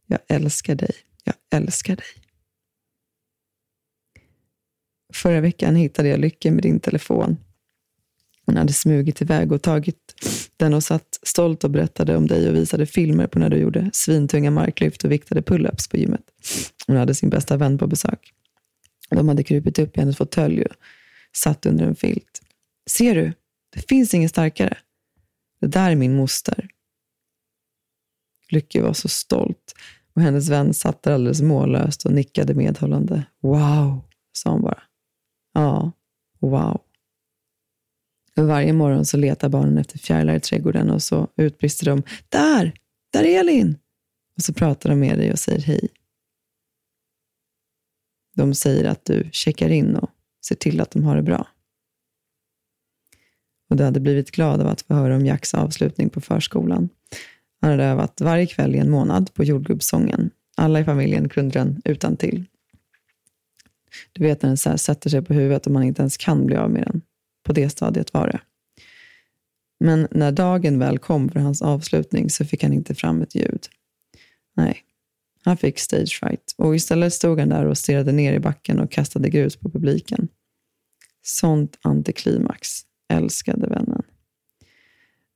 Jag 0.06 0.18
älskar 0.28 0.74
dig. 0.74 0.94
Jag 1.24 1.34
älskar 1.50 1.96
dig. 1.96 2.06
Förra 5.12 5.40
veckan 5.40 5.76
hittade 5.76 6.08
jag 6.08 6.20
Lycke 6.20 6.50
med 6.50 6.62
din 6.62 6.80
telefon. 6.80 7.36
Hon 8.46 8.56
hade 8.56 8.72
smugit 8.72 9.22
iväg 9.22 9.52
och 9.52 9.62
tagit 9.62 10.14
den 10.56 10.74
och 10.74 10.84
satt 10.84 11.18
stolt 11.22 11.64
och 11.64 11.70
berättade 11.70 12.16
om 12.16 12.26
dig 12.26 12.48
och 12.48 12.54
visade 12.54 12.86
filmer 12.86 13.26
på 13.26 13.38
när 13.38 13.48
du 13.48 13.56
gjorde 13.56 13.90
svintunga 13.92 14.50
marklyft 14.50 15.04
och 15.04 15.12
viktade 15.12 15.40
pull-ups 15.40 15.90
på 15.90 15.96
gymmet. 15.96 16.24
Hon 16.86 16.96
hade 16.96 17.14
sin 17.14 17.30
bästa 17.30 17.56
vän 17.56 17.78
på 17.78 17.86
besök. 17.86 18.32
De 19.10 19.28
hade 19.28 19.44
krupit 19.44 19.78
upp 19.78 19.96
i 19.96 20.00
hennes 20.00 20.16
fåtölj 20.16 20.62
och 20.62 20.76
satt 21.36 21.66
under 21.66 21.86
en 21.86 21.96
filt. 21.96 22.42
Ser 22.90 23.14
du? 23.14 23.32
Det 23.74 23.88
finns 23.88 24.14
ingen 24.14 24.28
starkare. 24.28 24.78
Det 25.60 25.66
där 25.66 25.90
är 25.90 25.96
min 25.96 26.16
moster. 26.16 26.68
Lycke 28.48 28.82
var 28.82 28.92
så 28.92 29.08
stolt 29.08 29.74
och 30.14 30.22
hennes 30.22 30.48
vän 30.48 30.74
satt 30.74 31.02
där 31.02 31.12
alldeles 31.12 31.42
mållöst 31.42 32.04
och 32.04 32.12
nickade 32.12 32.54
medhållande. 32.54 33.24
Wow, 33.40 34.04
sa 34.32 34.50
hon 34.50 34.62
bara. 34.62 34.82
Ja, 35.52 35.92
wow. 36.40 36.80
Men 38.36 38.46
varje 38.46 38.72
morgon 38.72 39.04
så 39.04 39.16
letar 39.16 39.48
barnen 39.48 39.78
efter 39.78 39.98
fjärilar 39.98 40.34
i 40.34 40.40
trädgården 40.40 40.90
och 40.90 41.02
så 41.02 41.28
utbrister 41.36 41.86
de 41.86 42.02
Där! 42.28 42.74
Där 43.12 43.24
är 43.24 43.40
Elin! 43.40 43.78
Och 44.36 44.42
så 44.42 44.52
pratar 44.52 44.90
de 44.90 45.00
med 45.00 45.18
dig 45.18 45.32
och 45.32 45.38
säger 45.38 45.60
hej. 45.60 45.88
De 48.34 48.54
säger 48.54 48.84
att 48.84 49.04
du 49.04 49.28
checkar 49.32 49.68
in 49.68 49.96
och 49.96 50.10
ser 50.46 50.54
till 50.54 50.80
att 50.80 50.90
de 50.90 51.04
har 51.04 51.16
det 51.16 51.22
bra. 51.22 51.48
Och 53.70 53.76
du 53.76 53.84
hade 53.84 54.00
blivit 54.00 54.30
glad 54.30 54.60
av 54.60 54.66
att 54.66 54.82
få 54.82 54.94
höra 54.94 55.16
om 55.16 55.26
Jacks 55.26 55.54
avslutning 55.54 56.10
på 56.10 56.20
förskolan. 56.20 56.88
Han 57.60 57.70
hade 57.70 57.84
övat 57.84 58.20
varje 58.20 58.46
kväll 58.46 58.74
i 58.74 58.78
en 58.78 58.90
månad 58.90 59.34
på 59.34 59.44
jordgubbssången. 59.44 60.30
Alla 60.56 60.80
i 60.80 60.84
familjen 60.84 61.28
kunde 61.28 61.58
den 61.58 61.82
utan 61.84 62.16
till. 62.16 62.44
Du 64.12 64.24
vet 64.24 64.42
när 64.42 64.50
den 64.50 64.56
så 64.56 64.70
här 64.70 64.76
sätter 64.76 65.10
sig 65.10 65.22
på 65.22 65.34
huvudet 65.34 65.66
och 65.66 65.72
man 65.72 65.82
inte 65.82 66.02
ens 66.02 66.16
kan 66.16 66.46
bli 66.46 66.56
av 66.56 66.70
med 66.70 66.82
den. 66.82 67.02
På 67.42 67.52
det 67.52 67.70
stadiet 67.70 68.14
var 68.14 68.26
det. 68.26 68.40
Men 69.80 70.08
när 70.10 70.32
dagen 70.32 70.78
väl 70.78 70.98
kom 70.98 71.28
för 71.28 71.40
hans 71.40 71.62
avslutning 71.62 72.30
så 72.30 72.44
fick 72.44 72.62
han 72.62 72.72
inte 72.72 72.94
fram 72.94 73.22
ett 73.22 73.34
ljud. 73.34 73.66
Nej, 74.56 74.82
han 75.44 75.56
fick 75.56 75.78
stage 75.78 76.18
fright 76.20 76.54
och 76.58 76.76
istället 76.76 77.12
stod 77.12 77.40
han 77.40 77.48
där 77.48 77.64
och 77.64 77.78
stirrade 77.78 78.12
ner 78.12 78.32
i 78.32 78.40
backen 78.40 78.80
och 78.80 78.90
kastade 78.90 79.30
grus 79.30 79.56
på 79.56 79.70
publiken. 79.70 80.28
Sånt 81.22 81.78
antiklimax, 81.82 82.68
älskade 83.08 83.66
vännen. 83.66 84.02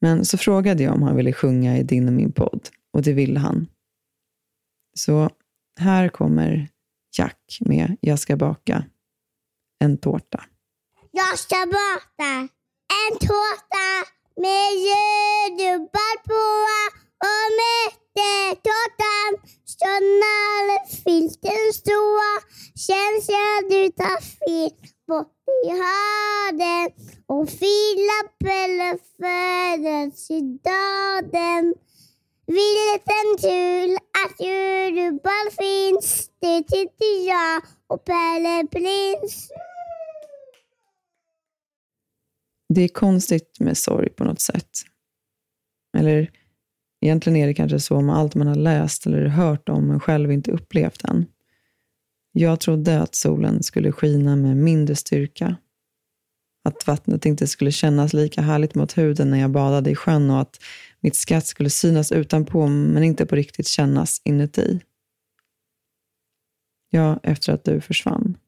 Men 0.00 0.24
så 0.24 0.38
frågade 0.38 0.82
jag 0.82 0.94
om 0.94 1.02
han 1.02 1.16
ville 1.16 1.32
sjunga 1.32 1.78
i 1.78 1.82
din 1.82 2.06
och 2.06 2.12
min 2.14 2.32
podd 2.32 2.68
och 2.92 3.02
det 3.02 3.12
ville 3.12 3.38
han. 3.38 3.66
Så 4.94 5.30
här 5.80 6.08
kommer 6.08 6.68
Jack 7.18 7.58
med 7.60 7.96
Jag 8.00 8.18
ska 8.18 8.36
baka 8.36 8.84
en 9.78 9.98
tårta. 9.98 10.44
Jag 11.16 11.38
ska 11.38 11.56
baka 11.56 12.48
en 12.98 13.18
tårta 13.18 14.04
med 14.36 14.72
jordgubbar 14.88 16.14
på 16.28 16.44
och 17.28 17.46
mätte 17.60 18.32
tårtan 18.66 19.30
så 19.64 19.92
filten 21.04 21.64
står 21.72 22.40
Sen 22.78 23.14
jag 23.28 23.70
du 23.70 23.90
tar 23.90 24.20
fel 24.20 24.70
bort 25.08 25.32
i 25.64 25.70
hörden 25.70 26.90
och 27.26 27.48
filappel 27.48 28.98
födelsedagen. 29.16 31.74
Vilken 32.46 33.36
tur 33.40 33.94
att 33.94 34.40
jordgubbar 34.40 35.50
finns, 35.50 36.30
det 36.40 36.62
tyckte 36.62 37.04
jag 37.04 37.62
och 37.88 38.04
Pelle 38.04 38.66
Prins. 38.70 39.50
Det 42.68 42.82
är 42.82 42.88
konstigt 42.88 43.60
med 43.60 43.78
sorg 43.78 44.08
på 44.08 44.24
något 44.24 44.40
sätt. 44.40 44.70
Eller 45.98 46.30
egentligen 47.00 47.36
är 47.36 47.46
det 47.46 47.54
kanske 47.54 47.80
så 47.80 48.00
med 48.00 48.16
allt 48.16 48.34
man 48.34 48.46
har 48.46 48.54
läst 48.54 49.06
eller 49.06 49.26
hört 49.26 49.68
om 49.68 49.88
men 49.88 50.00
själv 50.00 50.32
inte 50.32 50.50
upplevt 50.50 51.04
än. 51.04 51.26
Jag 52.32 52.60
trodde 52.60 53.02
att 53.02 53.14
solen 53.14 53.62
skulle 53.62 53.92
skina 53.92 54.36
med 54.36 54.56
mindre 54.56 54.96
styrka. 54.96 55.56
Att 56.64 56.86
vattnet 56.86 57.26
inte 57.26 57.46
skulle 57.46 57.72
kännas 57.72 58.12
lika 58.12 58.42
härligt 58.42 58.74
mot 58.74 58.98
huden 58.98 59.30
när 59.30 59.38
jag 59.38 59.50
badade 59.50 59.90
i 59.90 59.94
sjön 59.94 60.30
och 60.30 60.40
att 60.40 60.60
mitt 61.00 61.16
skratt 61.16 61.46
skulle 61.46 61.70
synas 61.70 62.12
utanpå 62.12 62.66
men 62.66 63.02
inte 63.02 63.26
på 63.26 63.36
riktigt 63.36 63.66
kännas 63.66 64.20
inuti. 64.24 64.80
Ja, 66.90 67.20
efter 67.22 67.52
att 67.52 67.64
du 67.64 67.80
försvann. 67.80 68.38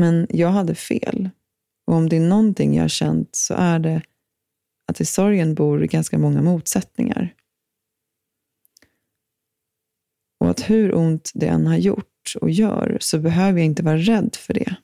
Men 0.00 0.26
jag 0.30 0.48
hade 0.48 0.74
fel. 0.74 1.30
Och 1.86 1.94
om 1.94 2.08
det 2.08 2.16
är 2.16 2.20
någonting 2.20 2.74
jag 2.74 2.84
har 2.84 2.88
känt 2.88 3.36
så 3.36 3.54
är 3.54 3.78
det 3.78 4.02
att 4.86 5.00
i 5.00 5.04
sorgen 5.04 5.54
bor 5.54 5.78
ganska 5.78 6.18
många 6.18 6.42
motsättningar. 6.42 7.34
Och 10.40 10.50
att 10.50 10.70
hur 10.70 10.94
ont 10.94 11.30
det 11.34 11.46
än 11.46 11.66
har 11.66 11.76
gjort 11.76 12.34
och 12.40 12.50
gör 12.50 12.98
så 13.00 13.18
behöver 13.18 13.58
jag 13.58 13.66
inte 13.66 13.82
vara 13.82 13.98
rädd 13.98 14.36
för 14.36 14.54
det. 14.54 14.74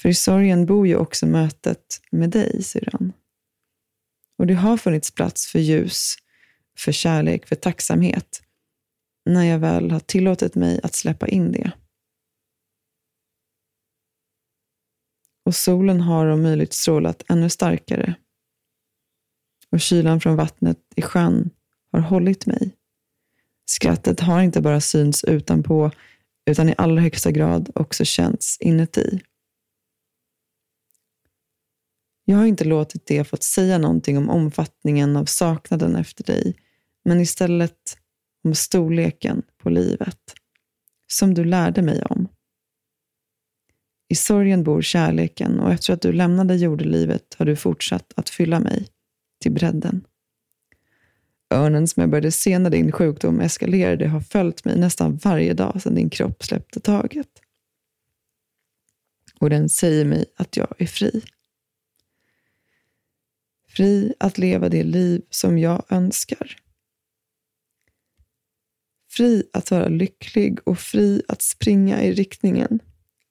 För 0.00 0.08
i 0.08 0.14
sorgen 0.14 0.66
bor 0.66 0.86
ju 0.86 0.96
också 0.96 1.26
mötet 1.26 2.00
med 2.10 2.30
dig, 2.30 2.62
syrran. 2.62 3.12
Och 4.38 4.46
det 4.46 4.54
har 4.54 4.76
funnits 4.76 5.10
plats 5.10 5.46
för 5.46 5.58
ljus, 5.58 6.14
för 6.78 6.92
kärlek, 6.92 7.46
för 7.46 7.56
tacksamhet 7.56 8.42
när 9.26 9.44
jag 9.44 9.58
väl 9.58 9.90
har 9.90 10.00
tillåtit 10.00 10.54
mig 10.54 10.80
att 10.82 10.94
släppa 10.94 11.28
in 11.28 11.52
det. 11.52 11.72
Och 15.46 15.54
solen 15.54 16.00
har 16.00 16.26
om 16.26 16.42
möjligt 16.42 16.72
strålat 16.72 17.22
ännu 17.28 17.50
starkare. 17.50 18.14
Och 19.70 19.80
kylan 19.80 20.20
från 20.20 20.36
vattnet 20.36 20.78
i 20.96 21.02
sjön 21.02 21.50
har 21.92 22.00
hållit 22.00 22.46
mig. 22.46 22.76
Skrattet 23.64 24.20
har 24.20 24.42
inte 24.42 24.60
bara 24.60 24.80
synts 24.80 25.24
utanpå 25.24 25.90
utan 26.50 26.68
i 26.68 26.74
allra 26.78 27.02
högsta 27.02 27.30
grad 27.30 27.70
också 27.74 28.04
känts 28.04 28.60
inuti. 28.60 29.20
Jag 32.24 32.36
har 32.36 32.46
inte 32.46 32.64
låtit 32.64 33.06
det 33.06 33.24
fått 33.24 33.42
säga 33.42 33.78
någonting 33.78 34.18
om 34.18 34.30
omfattningen 34.30 35.16
av 35.16 35.24
saknaden 35.24 35.96
efter 35.96 36.24
dig, 36.24 36.56
men 37.04 37.20
istället 37.20 37.98
om 38.44 38.54
storleken 38.54 39.42
på 39.58 39.70
livet, 39.70 40.34
som 41.06 41.34
du 41.34 41.44
lärde 41.44 41.82
mig 41.82 42.02
om. 42.02 42.28
I 44.08 44.14
sorgen 44.14 44.64
bor 44.64 44.82
kärleken 44.82 45.60
och 45.60 45.72
efter 45.72 45.92
att 45.92 46.02
du 46.02 46.12
lämnade 46.12 46.56
jordelivet 46.56 47.34
har 47.38 47.46
du 47.46 47.56
fortsatt 47.56 48.12
att 48.16 48.28
fylla 48.28 48.60
mig 48.60 48.88
till 49.40 49.52
bredden. 49.52 50.06
Örnen 51.50 51.88
som 51.88 52.00
jag 52.00 52.10
började 52.10 52.32
se 52.32 52.58
när 52.58 52.70
din 52.70 52.92
sjukdom 52.92 53.40
eskalerade 53.40 54.08
har 54.08 54.20
följt 54.20 54.64
mig 54.64 54.78
nästan 54.78 55.16
varje 55.16 55.54
dag 55.54 55.82
sedan 55.82 55.94
din 55.94 56.10
kropp 56.10 56.44
släppte 56.44 56.80
taget. 56.80 57.28
Och 59.38 59.50
den 59.50 59.68
säger 59.68 60.04
mig 60.04 60.24
att 60.36 60.56
jag 60.56 60.74
är 60.78 60.86
fri. 60.86 61.22
Fri 63.68 64.14
att 64.18 64.38
leva 64.38 64.68
det 64.68 64.84
liv 64.84 65.22
som 65.30 65.58
jag 65.58 65.84
önskar. 65.88 66.56
Fri 69.10 69.42
att 69.52 69.70
vara 69.70 69.88
lycklig 69.88 70.58
och 70.64 70.78
fri 70.78 71.22
att 71.28 71.42
springa 71.42 72.02
i 72.02 72.12
riktningen 72.12 72.80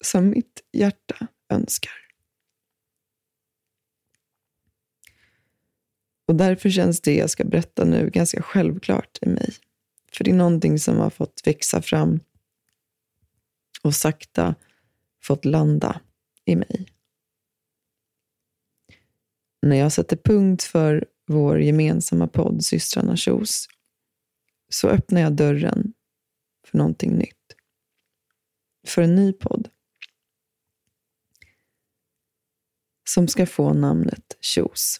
som 0.06 0.30
mitt 0.30 0.64
hjärta 0.72 1.28
önskar. 1.50 2.06
Och 6.28 6.36
därför 6.36 6.70
känns 6.70 7.02
det 7.02 7.16
jag 7.16 7.30
ska 7.30 7.44
berätta 7.44 7.86
nu 7.86 8.10
ganska 8.10 8.42
självklart 8.42 9.18
i 9.22 9.30
mig. 9.30 9.54
För 10.12 10.24
det 10.24 10.32
är 10.32 10.36
någonting 10.36 10.80
som 10.80 10.98
har 10.98 11.10
fått 11.10 11.42
växa 11.46 11.82
fram 11.82 12.20
och 13.82 13.96
sakta 13.96 14.56
fått 15.24 15.46
landa 15.46 16.02
i 16.46 16.56
mig. 16.56 16.88
När 19.62 19.76
jag 19.76 19.92
sätter 19.92 20.18
punkt 20.18 20.64
för 20.64 21.06
vår 21.28 21.62
gemensamma 21.62 22.28
podd 22.28 22.66
Systrarna 22.66 23.16
Kjos 23.16 23.68
så 24.70 24.88
öppnar 24.88 25.22
jag 25.22 25.34
dörren 25.34 25.94
för 26.68 26.78
någonting 26.78 27.16
nytt. 27.16 27.56
För 28.88 29.02
en 29.02 29.16
ny 29.16 29.34
podd. 29.34 29.70
Som 33.16 33.28
ska 33.28 33.46
få 33.46 33.74
namnet 33.74 34.38
Kjos. 34.42 35.00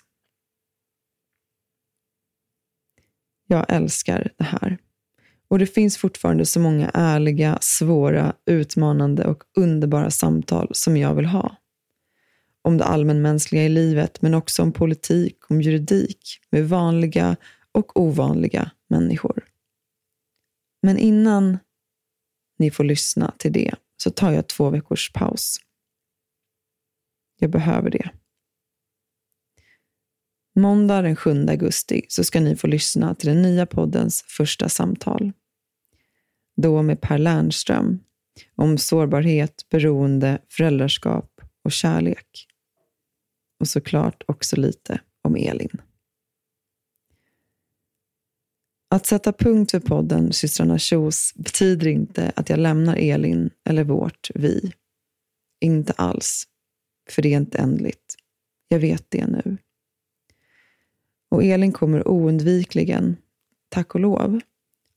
Jag 3.48 3.66
älskar 3.70 4.32
det 4.38 4.44
här. 4.44 4.78
Och 5.48 5.60
det 5.60 5.66
finns 5.66 5.98
fortfarande 5.98 6.46
så 6.46 6.60
många 6.60 6.92
ärliga, 6.94 7.58
svåra, 7.62 8.36
utmanande 8.46 9.26
och 9.26 9.44
underbara 9.58 10.12
samtal 10.12 10.70
som 10.72 10.98
jag 10.98 11.16
vill 11.16 11.26
ha. 11.26 11.56
Om 12.62 12.78
det 12.78 12.84
allmänmänskliga 12.84 13.64
i 13.64 13.70
livet, 13.70 14.22
men 14.22 14.34
också 14.34 14.64
om 14.64 14.72
politik, 14.72 15.38
om 15.50 15.62
juridik, 15.62 16.40
med 16.50 16.70
vanliga 16.70 17.36
och 17.72 18.00
ovanliga 18.00 18.72
människor. 18.90 19.46
Men 20.82 20.98
innan 20.98 21.58
ni 22.60 22.72
får 22.72 22.84
lyssna 22.84 23.34
till 23.38 23.54
det 23.54 23.76
så 23.98 24.12
tar 24.12 24.32
jag 24.32 24.48
två 24.48 24.70
veckors 24.70 25.12
paus. 25.14 25.65
Jag 27.46 27.52
behöver 27.52 27.90
det. 27.90 28.10
Måndag 30.56 31.02
den 31.02 31.16
7 31.16 31.46
augusti 31.50 32.06
så 32.08 32.24
ska 32.24 32.40
ni 32.40 32.56
få 32.56 32.68
lyssna 32.68 33.16
till 33.16 33.30
den 33.30 33.42
nya 33.42 33.66
poddens 33.66 34.22
första 34.28 34.70
samtal. 34.70 35.32
Då 36.58 36.82
med 36.82 37.02
Per 37.02 37.18
Lernström 37.18 38.00
om 38.56 38.78
sårbarhet, 38.78 39.70
beroende, 39.70 40.40
föräldraskap 40.50 41.42
och 41.64 41.72
kärlek. 41.72 42.48
Och 43.60 43.68
såklart 43.68 44.24
också 44.28 44.56
lite 44.56 45.02
om 45.22 45.36
Elin. 45.36 45.82
Att 48.90 49.06
sätta 49.06 49.34
punkt 49.34 49.72
för 49.72 49.80
podden 49.80 50.34
Systrarna 50.34 50.80
Kjos 50.80 51.34
betyder 51.36 51.88
inte 51.88 52.32
att 52.36 52.50
jag 52.50 52.60
lämnar 52.60 52.96
Elin 52.96 53.50
eller 53.70 53.84
vårt 53.84 54.32
vi. 54.36 54.74
Inte 55.62 55.94
alls. 55.94 56.48
För 57.10 57.22
det 57.22 57.34
är 57.34 57.38
inte 57.38 57.58
ändligt. 57.58 58.16
Jag 58.68 58.80
vet 58.80 59.06
det 59.10 59.28
nu. 59.28 59.58
Och 61.30 61.44
Elin 61.44 61.72
kommer 61.72 62.08
oundvikligen, 62.08 63.18
tack 63.70 63.96
och 63.96 64.02
lov, 64.02 64.40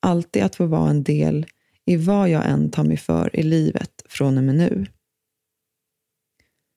alltid 0.00 0.42
att 0.42 0.56
få 0.56 0.66
vara 0.66 0.90
en 0.90 1.02
del 1.02 1.46
i 1.84 1.96
vad 1.96 2.28
jag 2.28 2.48
än 2.48 2.70
tar 2.70 2.84
mig 2.84 2.96
för 2.96 3.36
i 3.36 3.42
livet 3.42 4.02
från 4.08 4.38
och 4.38 4.44
med 4.44 4.54
nu. 4.54 4.86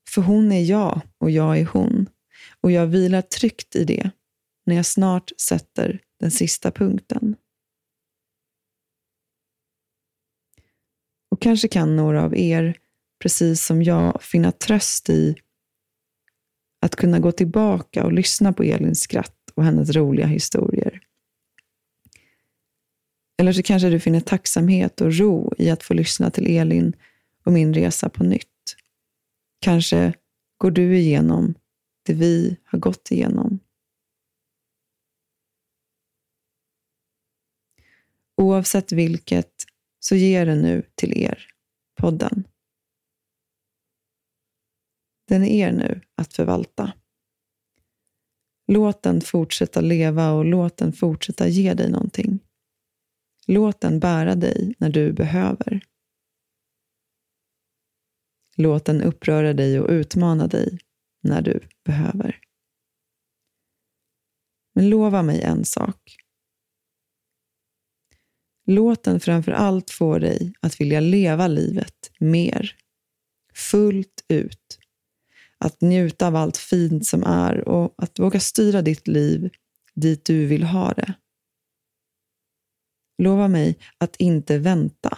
För 0.09 0.21
hon 0.21 0.51
är 0.51 0.63
jag 0.63 1.01
och 1.17 1.31
jag 1.31 1.59
är 1.59 1.65
hon. 1.65 2.09
Och 2.61 2.71
jag 2.71 2.87
vilar 2.87 3.21
tryggt 3.21 3.75
i 3.75 3.83
det 3.83 4.11
när 4.65 4.75
jag 4.75 4.85
snart 4.85 5.31
sätter 5.37 5.99
den 6.19 6.31
sista 6.31 6.71
punkten. 6.71 7.35
Och 11.29 11.41
kanske 11.41 11.67
kan 11.67 11.95
några 11.95 12.23
av 12.23 12.37
er, 12.37 12.77
precis 13.21 13.65
som 13.65 13.83
jag, 13.83 14.23
finna 14.23 14.51
tröst 14.51 15.09
i 15.09 15.35
att 16.81 16.95
kunna 16.95 17.19
gå 17.19 17.31
tillbaka 17.31 18.03
och 18.03 18.13
lyssna 18.13 18.53
på 18.53 18.63
Elins 18.63 19.01
skratt 19.01 19.51
och 19.55 19.63
hennes 19.63 19.89
roliga 19.89 20.25
historier. 20.25 21.01
Eller 23.37 23.53
så 23.53 23.63
kanske 23.63 23.89
du 23.89 23.99
finner 23.99 24.19
tacksamhet 24.19 25.01
och 25.01 25.13
ro 25.13 25.53
i 25.57 25.69
att 25.69 25.83
få 25.83 25.93
lyssna 25.93 26.31
till 26.31 26.57
Elin 26.57 26.93
och 27.43 27.53
min 27.53 27.73
resa 27.73 28.09
på 28.09 28.23
nytt. 28.23 28.75
Kanske 29.59 30.13
går 30.57 30.71
du 30.71 30.97
igenom 30.97 31.53
det 32.05 32.13
vi 32.13 32.57
har 32.63 32.79
gått 32.79 33.11
igenom. 33.11 33.59
Oavsett 38.37 38.91
vilket 38.91 39.53
så 39.99 40.15
ger 40.15 40.45
det 40.45 40.55
nu 40.55 40.83
till 40.95 41.17
er, 41.17 41.47
podden. 41.95 42.43
Den 45.31 45.43
är 45.43 45.67
er 45.67 45.71
nu 45.71 46.01
att 46.15 46.33
förvalta. 46.33 46.93
Låt 48.67 49.03
den 49.03 49.21
fortsätta 49.21 49.81
leva 49.81 50.31
och 50.31 50.45
låt 50.45 50.77
den 50.77 50.93
fortsätta 50.93 51.47
ge 51.47 51.73
dig 51.73 51.91
någonting. 51.91 52.39
Låt 53.47 53.81
den 53.81 53.99
bära 53.99 54.35
dig 54.35 54.75
när 54.77 54.89
du 54.89 55.13
behöver. 55.13 55.81
Låt 58.57 58.85
den 58.85 59.01
uppröra 59.01 59.53
dig 59.53 59.79
och 59.79 59.89
utmana 59.89 60.47
dig 60.47 60.79
när 61.23 61.41
du 61.41 61.59
behöver. 61.85 62.39
Men 64.73 64.89
lova 64.89 65.23
mig 65.23 65.41
en 65.41 65.65
sak. 65.65 66.17
Låt 68.65 69.03
den 69.03 69.19
framför 69.19 69.51
allt 69.51 69.89
få 69.89 70.19
dig 70.19 70.53
att 70.59 70.81
vilja 70.81 70.99
leva 70.99 71.47
livet 71.47 72.11
mer. 72.19 72.75
Fullt 73.53 74.25
ut 74.27 74.80
att 75.61 75.81
njuta 75.81 76.27
av 76.27 76.35
allt 76.35 76.57
fint 76.57 77.05
som 77.05 77.23
är 77.23 77.67
och 77.67 77.93
att 77.97 78.19
våga 78.19 78.39
styra 78.39 78.81
ditt 78.81 79.07
liv 79.07 79.49
dit 79.93 80.25
du 80.25 80.45
vill 80.45 80.63
ha 80.63 80.93
det. 80.93 81.13
Lova 83.17 83.47
mig 83.47 83.77
att 83.97 84.15
inte 84.15 84.57
vänta. 84.57 85.17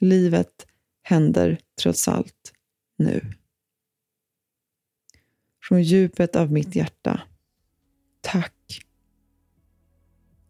Livet 0.00 0.66
händer 1.02 1.60
trots 1.82 2.08
allt 2.08 2.52
nu. 2.96 3.32
Från 5.62 5.82
djupet 5.82 6.36
av 6.36 6.52
mitt 6.52 6.76
hjärta. 6.76 7.22
Tack. 8.20 8.82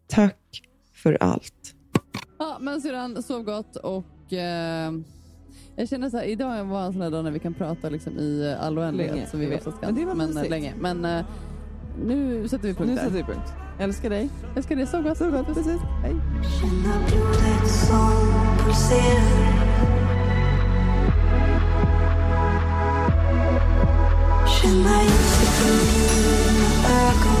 Tack 0.07 0.63
för 0.93 1.17
allt. 1.23 1.75
Ja, 2.39 2.57
men 2.61 2.81
syrran, 2.81 3.23
sov 3.23 3.43
gott 3.43 3.75
och 3.75 4.33
eh, 4.33 4.91
jag 5.81 5.89
känner 5.89 6.09
så 6.09 6.17
här, 6.17 6.23
idag 6.23 6.65
var 6.65 6.81
en 6.85 6.93
sån 6.93 7.01
här 7.01 7.09
dag 7.11 7.23
när 7.23 7.31
vi 7.31 7.39
kan 7.39 7.53
prata 7.53 7.89
liksom 7.89 8.17
i 8.19 8.55
all 8.59 8.79
oändlighet 8.79 9.15
Länge, 9.15 9.27
som 9.27 9.39
vi 9.39 9.45
jag 9.45 9.51
vet. 9.51 9.59
oftast 9.67 9.81
kan. 9.81 9.93
Men 9.93 10.01
det 10.01 10.05
var 10.07 10.15
men, 10.15 10.37
eh, 10.37 10.49
länge. 10.49 10.73
Men 10.79 11.05
eh, 11.05 11.25
nu 12.05 12.47
sätter 12.47 12.67
vi 12.67 12.73
punkt 12.73 12.89
Nu 12.89 12.95
där. 12.95 13.01
sätter 13.03 13.15
vi 13.17 13.23
punkt. 13.23 13.53
Älskar 13.79 14.09
dig. 14.09 14.29
Älskar 14.55 14.75
dig. 14.75 14.87
Sov 14.87 15.03
gott. 15.03 15.17
Sov 15.17 15.31
gott. 15.31 15.45
Precis. 15.47 15.81
Hej. 16.03 16.15
Känna 16.59 16.95
blodet 17.07 17.67
som 17.71 18.11
pulserar 18.65 19.51
Känna 24.61 25.03
ljuset 25.03 25.67
i 25.67 25.71
mina 26.53 26.99
ögon 27.07 27.40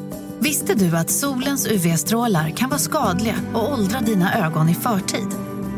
Visste 0.43 0.75
du 0.75 0.97
att 0.97 1.09
solens 1.09 1.67
UV-strålar 1.67 2.49
kan 2.49 2.69
vara 2.69 2.79
skadliga 2.79 3.35
och 3.53 3.73
åldra 3.73 3.99
dina 3.99 4.45
ögon 4.47 4.69
i 4.69 4.73
förtid? 4.73 5.27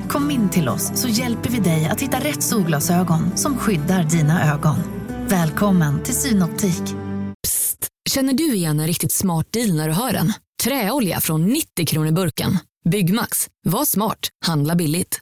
Kom 0.09 0.31
in 0.31 0.49
till 0.49 0.69
oss 0.69 0.91
så 0.95 1.07
hjälper 1.07 1.49
vi 1.49 1.59
dig 1.59 1.85
att 1.85 2.01
hitta 2.01 2.19
rätt 2.19 2.43
solglasögon 2.43 3.37
som 3.37 3.57
skyddar 3.57 4.03
dina 4.03 4.53
ögon. 4.53 4.75
Välkommen 5.27 6.03
till 6.03 6.15
Synoptik. 6.15 6.83
Psst! 7.43 7.87
Känner 8.09 8.33
du 8.33 8.53
igen 8.53 8.79
en 8.79 8.87
riktigt 8.87 9.11
smart 9.11 9.47
deal 9.51 9.75
när 9.75 9.87
du 9.87 9.93
hör 9.93 10.13
den? 10.13 10.33
Träolja 10.63 11.19
från 11.19 11.45
90 11.45 11.85
kronor 11.85 12.11
burken. 12.11 12.57
Byggmax. 12.89 13.47
Var 13.65 13.85
smart. 13.85 14.29
Handla 14.45 14.75
billigt. 14.75 15.19